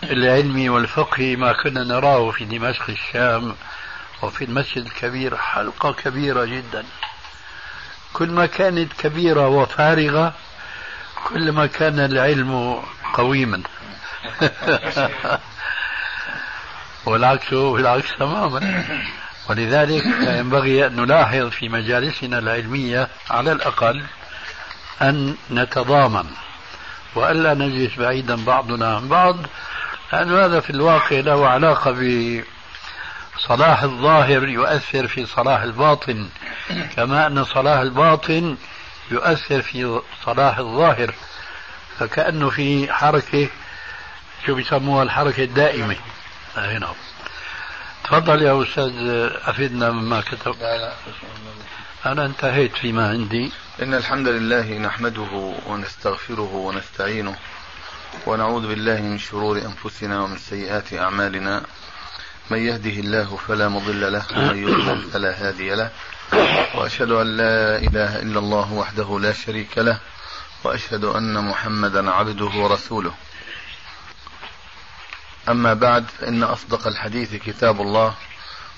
العلمي 0.03 0.69
والفقهي 0.69 1.37
ما 1.37 1.53
كنا 1.53 1.85
نراه 1.85 2.31
في 2.31 2.45
دمشق 2.45 2.91
الشام 2.91 3.55
وفي 4.23 4.45
المسجد 4.45 4.87
الكبير 4.87 5.37
حلقة 5.37 5.93
كبيرة 5.93 6.45
جدا. 6.45 6.85
كل 8.13 8.31
ما 8.31 8.47
كانت 8.47 8.93
كبيرة 8.93 9.49
وفارغة 9.49 10.35
كل 11.29 11.53
ما 11.53 11.67
كان 11.67 12.01
العلم 12.01 12.83
قويما. 13.15 13.63
والعكس 17.07 17.55
بالعكس 17.55 18.17
تماما. 18.19 18.85
ولذلك 19.51 20.05
ينبغي 20.21 20.87
أن 20.87 20.97
نلاحظ 20.97 21.49
في 21.49 21.69
مجالسنا 21.69 22.39
العلمية 22.39 23.09
على 23.31 23.53
الأقل 23.53 24.05
أن 25.03 25.37
نتضامن. 25.51 26.27
وألا 27.15 27.55
نجلس 27.55 27.99
بعيدا 27.99 28.45
بعضنا 28.45 28.97
عن 28.97 29.09
بعض 29.09 29.37
لأن 30.13 30.33
هذا 30.33 30.61
في 30.61 30.71
الواقع 30.71 31.21
له 31.21 31.49
علاقة 31.49 31.91
بصلاح 33.37 33.83
الظاهر 33.83 34.49
يؤثر 34.49 35.07
في 35.07 35.27
صلاح 35.27 35.61
الباطن 35.61 36.29
كما 36.97 37.27
أن 37.27 37.45
صلاح 37.45 37.79
الباطن 37.79 38.57
يؤثر 39.11 39.63
في 39.63 40.01
صلاح 40.25 40.59
الظاهر 40.59 41.15
فكأنه 41.99 42.51
في 42.51 42.93
حركة 42.93 43.49
شو 44.47 44.55
بيسموها 44.55 45.03
الحركة 45.03 45.45
الدائمة. 45.45 45.97
هنا. 46.57 46.95
تفضل 48.05 48.43
يا 48.43 48.63
أستاذ 48.63 48.93
أفيدنا 49.45 49.91
مما 49.91 50.21
كتب. 50.21 50.55
لا 50.61 50.93
أنا 52.07 52.27
انتهيت 52.27 52.77
فيما 52.77 53.09
عندي. 53.09 53.53
إن 53.83 53.95
الحمد 53.95 54.29
لله 54.29 54.79
نحمده 54.79 55.55
ونستغفره 55.67 56.55
ونستعينه 56.55 57.37
ونعوذ 58.27 58.67
بالله 58.69 59.01
من 59.01 59.19
شرور 59.19 59.59
أنفسنا 59.59 60.23
ومن 60.23 60.39
سيئات 60.39 60.95
أعمالنا. 60.95 61.63
من 62.51 62.59
يهده 62.59 62.91
الله 62.91 63.37
فلا 63.49 63.69
مضل 63.69 64.13
له 64.13 64.25
ومن 64.37 64.57
يضلل 64.63 65.03
فلا 65.11 65.49
هادي 65.49 65.75
له. 65.75 65.91
وأشهد 66.75 67.11
أن 67.11 67.37
لا 67.37 67.79
إله 67.79 68.23
إلا 68.23 68.39
الله 68.39 68.73
وحده 68.73 69.19
لا 69.21 69.33
شريك 69.33 69.79
له 69.79 69.99
وأشهد 70.65 71.05
أن 71.05 71.45
محمدا 71.45 72.11
عبده 72.11 72.51
ورسوله. 72.57 73.15
أما 75.49 75.75
بعد 75.75 76.05
فإن 76.21 76.43
أصدق 76.43 76.87
الحديث 76.87 77.35
كتاب 77.35 77.81
الله 77.81 78.15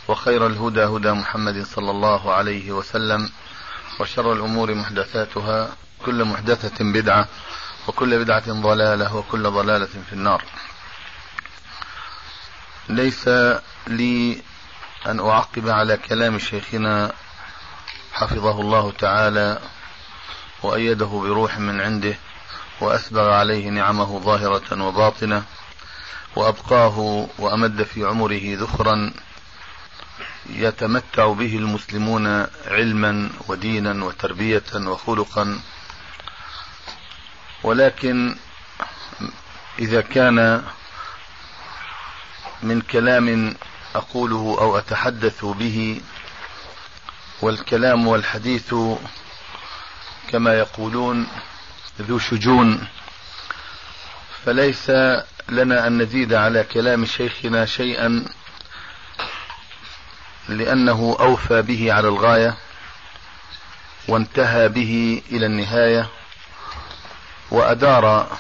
وخير 0.09 0.47
الهدى 0.47 0.85
هدى 0.85 1.13
محمد 1.13 1.67
صلى 1.67 1.91
الله 1.91 2.33
عليه 2.33 2.73
وسلم 2.73 3.31
وشر 4.01 4.33
الأمور 4.33 4.75
محدثاتها 4.75 5.69
كل 6.05 6.25
محدثة 6.25 6.85
بدعة 6.85 7.29
وكل 7.87 8.25
بدعة 8.25 8.53
ضلالة 8.53 9.17
وكل 9.17 9.43
ضلالة 9.43 9.87
في 9.87 10.13
النار. 10.13 10.45
ليس 12.89 13.29
لي 13.87 14.43
أن 15.07 15.21
أعقب 15.21 15.69
على 15.69 15.97
كلام 15.97 16.39
شيخنا 16.39 17.13
حفظه 18.13 18.61
الله 18.61 18.93
تعالى 18.93 19.59
وأيده 20.63 21.07
بروح 21.07 21.59
من 21.59 21.81
عنده 21.81 22.15
وأسبغ 22.81 23.31
عليه 23.31 23.69
نعمه 23.69 24.19
ظاهرة 24.19 24.83
وباطنة 24.83 25.43
وأبقاه 26.37 27.29
وأمد 27.39 27.83
في 27.83 28.05
عمره 28.05 28.43
ذخرا 28.45 29.13
يتمتع 30.51 31.33
به 31.33 31.57
المسلمون 31.57 32.47
علما 32.67 33.31
ودينا 33.49 34.05
وتربية 34.05 34.63
وخلقا 34.75 35.59
ولكن 37.63 38.37
إذا 39.79 40.01
كان 40.01 40.65
من 42.63 42.81
كلام 42.81 43.57
أقوله 43.95 44.57
أو 44.61 44.79
أتحدث 44.79 45.45
به 45.45 46.01
والكلام 47.43 48.07
والحديث 48.07 48.75
كما 50.29 50.55
يقولون 50.55 51.27
ذو 52.01 52.19
شجون 52.19 52.87
فليس 54.45 54.91
لنا 55.49 55.87
أن 55.87 56.03
نزيد 56.03 56.35
على 56.35 56.65
كلام 56.65 57.07
شيخنا 57.07 57.67
شيئا 57.67 58.25
لأنه 60.49 61.17
أوفى 61.21 61.63
به 61.63 61.93
على 61.93 62.09
الغاية 62.09 62.57
وانتهى 64.09 64.69
به 64.69 65.23
إلى 65.31 65.47
النهاية. 65.47 66.09
وأدار 67.51 68.37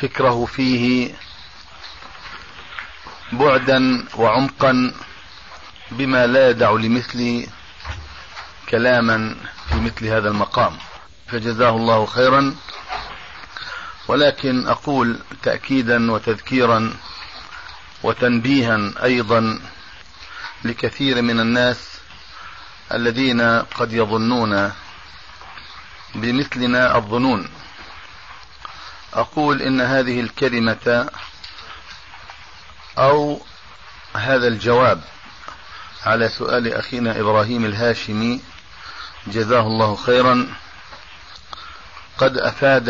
فكره 0.00 0.44
فيه 0.44 1.14
بعدا 3.32 4.04
وعمقا 4.14 4.94
بما 5.90 6.26
لا 6.26 6.50
يدع 6.50 6.70
لمثل 6.70 7.46
كلاما 8.68 9.36
في 9.68 9.80
مثل 9.80 10.06
هذا 10.06 10.28
المقام. 10.28 10.76
فجزاه 11.28 11.70
الله 11.70 12.06
خيرا. 12.06 12.54
ولكن 14.08 14.66
أقول 14.68 15.18
تأكيدا 15.42 16.12
وتذكيرا 16.12 16.92
وتنبيها 18.02 18.92
أيضا 19.02 19.60
لكثير 20.64 21.22
من 21.22 21.40
الناس 21.40 21.88
الذين 22.92 23.40
قد 23.60 23.92
يظنون 23.92 24.72
بمثلنا 26.14 26.96
الظنون. 26.96 27.48
أقول 29.14 29.62
إن 29.62 29.80
هذه 29.80 30.20
الكلمة 30.20 31.10
أو 32.98 33.40
هذا 34.16 34.48
الجواب 34.48 35.00
على 36.02 36.28
سؤال 36.28 36.74
أخينا 36.74 37.20
إبراهيم 37.20 37.64
الهاشمي 37.64 38.40
جزاه 39.26 39.60
الله 39.60 39.96
خيرا 39.96 40.54
قد 42.18 42.38
أفاد 42.38 42.88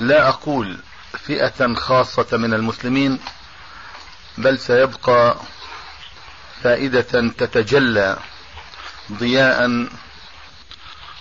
لا 0.00 0.28
أقول 0.28 0.78
فئة 1.26 1.74
خاصة 1.74 2.26
من 2.36 2.54
المسلمين 2.54 3.20
بل 4.38 4.58
سيبقى 4.58 5.36
فائدة 6.62 7.30
تتجلى 7.38 8.16
ضياء 9.12 9.88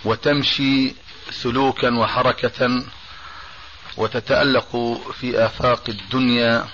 وتمشي 0.07 0.95
سلوكا 1.31 1.89
وحركه 1.95 2.83
وتتألق 3.97 5.01
في 5.19 5.45
آفاق 5.45 5.83
الدنيا 5.89 6.67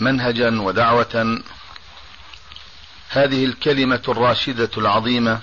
منهجا 0.00 0.60
ودعوه. 0.60 1.42
هذه 3.08 3.44
الكلمة 3.44 4.02
الراشدة 4.08 4.70
العظيمة 4.76 5.40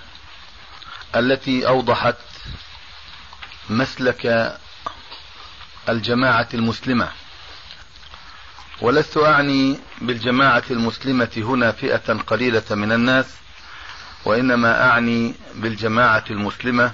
التي 1.16 1.68
أوضحت 1.68 2.16
مسلك 3.70 4.54
الجماعة 5.90 6.50
المسلمة. 6.54 7.10
ولست 8.82 9.18
أعني 9.18 9.80
بالجماعة 10.02 10.64
المسلمة 10.72 11.32
هنا 11.38 11.72
فئة 11.72 12.14
قليلة 12.14 12.64
من 12.72 12.92
الناس 12.92 13.40
وإنما 14.26 14.90
أعني 14.90 15.36
بالجماعة 15.56 16.24
المسلمة 16.30 16.92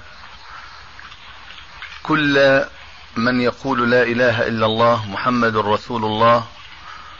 كل 2.02 2.64
من 3.16 3.40
يقول 3.40 3.90
لا 3.90 4.02
إله 4.02 4.46
إلا 4.48 4.66
الله 4.66 5.06
محمد 5.06 5.56
رسول 5.56 6.04
الله 6.04 6.46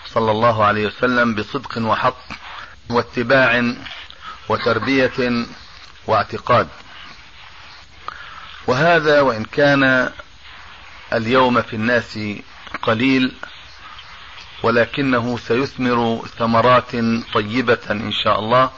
صلى 0.06 0.30
الله 0.30 0.64
عليه 0.64 0.86
وسلم 0.86 1.34
بصدق 1.34 1.78
وحق 1.78 2.18
واتباع 2.90 3.74
وتربية 4.48 5.46
واعتقاد. 6.06 6.68
وهذا 8.66 9.20
وإن 9.20 9.44
كان 9.44 10.10
اليوم 11.12 11.62
في 11.62 11.76
الناس 11.76 12.18
قليل 12.82 13.34
ولكنه 14.62 15.38
سيثمر 15.38 16.26
ثمرات 16.38 16.90
طيبة 17.34 17.78
إن 17.90 18.12
شاء 18.12 18.38
الله. 18.38 18.70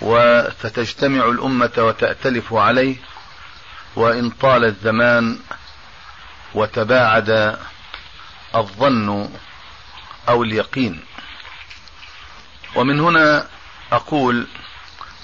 وستجتمع 0.00 1.24
الأمة 1.24 1.72
وتأتلف 1.78 2.54
عليه 2.54 2.96
وإن 3.96 4.30
طال 4.30 4.64
الزمان 4.64 5.38
وتباعد 6.54 7.58
الظن 8.54 9.28
أو 10.28 10.42
اليقين. 10.42 11.00
ومن 12.74 13.00
هنا 13.00 13.46
أقول 13.92 14.46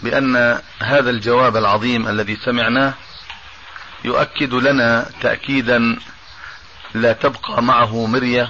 بأن 0.03 0.61
هذا 0.79 1.11
الجواب 1.11 1.57
العظيم 1.57 2.09
الذي 2.09 2.37
سمعناه 2.37 2.95
يؤكد 4.05 4.55
لنا 4.55 5.11
تاكيدا 5.21 5.99
لا 6.95 7.13
تبقى 7.13 7.63
معه 7.63 8.07
مرية 8.07 8.49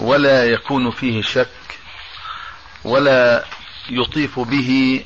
ولا 0.00 0.44
يكون 0.44 0.90
فيه 0.90 1.22
شك 1.22 1.78
ولا 2.84 3.44
يطيف 3.90 4.38
به 4.38 5.04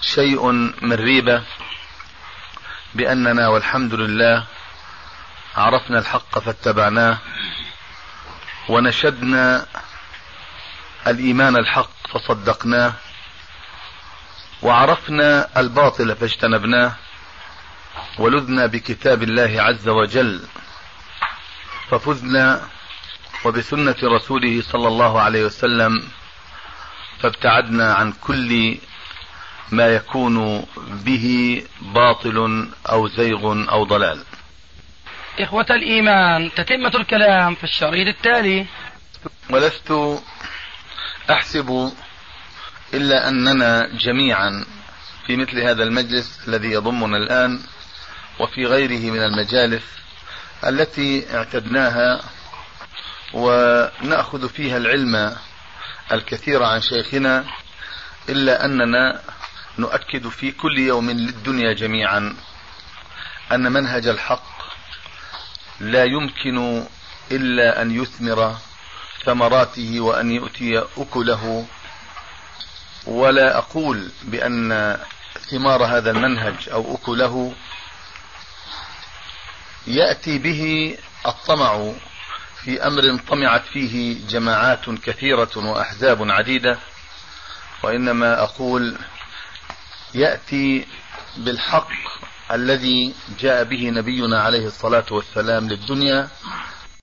شيء 0.00 0.50
من 0.82 0.92
ريبة 0.92 1.42
بأننا 2.94 3.48
والحمد 3.48 3.94
لله 3.94 4.46
عرفنا 5.56 5.98
الحق 5.98 6.38
فاتبعناه 6.38 7.18
ونشدنا 8.68 9.66
الإيمان 11.06 11.56
الحق 11.56 11.90
فصدقناه 12.14 12.92
وعرفنا 14.62 15.60
الباطل 15.60 16.16
فاجتنبناه 16.16 16.92
ولذنا 18.18 18.66
بكتاب 18.66 19.22
الله 19.22 19.62
عز 19.62 19.88
وجل 19.88 20.42
ففزنا 21.90 22.68
وبسنة 23.44 23.96
رسوله 24.04 24.62
صلى 24.62 24.88
الله 24.88 25.20
عليه 25.20 25.44
وسلم 25.44 26.08
فابتعدنا 27.22 27.94
عن 27.94 28.12
كل 28.12 28.78
ما 29.72 29.86
يكون 29.86 30.66
به 31.04 31.62
باطل 31.94 32.68
أو 32.90 33.08
زيغ 33.08 33.70
أو 33.70 33.84
ضلال. 33.84 34.24
إخوة 35.40 35.66
الإيمان 35.70 36.50
تتمة 36.56 36.92
الكلام 36.94 37.54
في 37.54 37.64
الشريط 37.64 38.06
التالي. 38.16 38.66
ولست 39.50 40.20
أحسب 41.30 41.92
إلا 42.94 43.28
أننا 43.28 43.88
جميعا 43.98 44.64
في 45.26 45.36
مثل 45.36 45.60
هذا 45.60 45.82
المجلس 45.82 46.48
الذي 46.48 46.70
يضمنا 46.70 47.16
الآن 47.16 47.60
وفي 48.40 48.66
غيره 48.66 49.12
من 49.12 49.22
المجالس 49.22 49.82
التي 50.66 51.36
اعتدناها 51.36 52.20
ونأخذ 53.34 54.48
فيها 54.48 54.76
العلم 54.76 55.36
الكثير 56.12 56.62
عن 56.62 56.80
شيخنا 56.80 57.44
إلا 58.28 58.64
أننا 58.64 59.22
نؤكد 59.78 60.28
في 60.28 60.52
كل 60.52 60.78
يوم 60.78 61.10
للدنيا 61.10 61.72
جميعا 61.72 62.36
أن 63.52 63.72
منهج 63.72 64.06
الحق 64.06 64.52
لا 65.80 66.04
يمكن 66.04 66.84
إلا 67.30 67.82
أن 67.82 67.90
يثمر 68.02 68.56
ثمراته 69.24 70.00
وأن 70.00 70.30
يؤتي 70.30 70.84
أكله. 70.96 71.66
ولا 73.06 73.58
أقول 73.58 74.10
بأن 74.22 74.98
ثمار 75.50 75.84
هذا 75.84 76.10
المنهج 76.10 76.68
أو 76.72 76.94
أكله 76.94 77.54
يأتي 79.86 80.38
به 80.38 80.96
الطمع 81.26 81.92
في 82.64 82.86
أمر 82.86 83.16
طمعت 83.28 83.64
فيه 83.72 84.26
جماعات 84.28 84.90
كثيرة 84.90 85.50
وأحزاب 85.56 86.30
عديدة 86.30 86.78
وإنما 87.82 88.42
أقول 88.42 88.96
يأتي 90.14 90.86
بالحق 91.36 91.88
الذي 92.52 93.14
جاء 93.40 93.64
به 93.64 93.90
نبينا 93.90 94.42
عليه 94.42 94.66
الصلاة 94.66 95.04
والسلام 95.10 95.68
للدنيا 95.68 96.28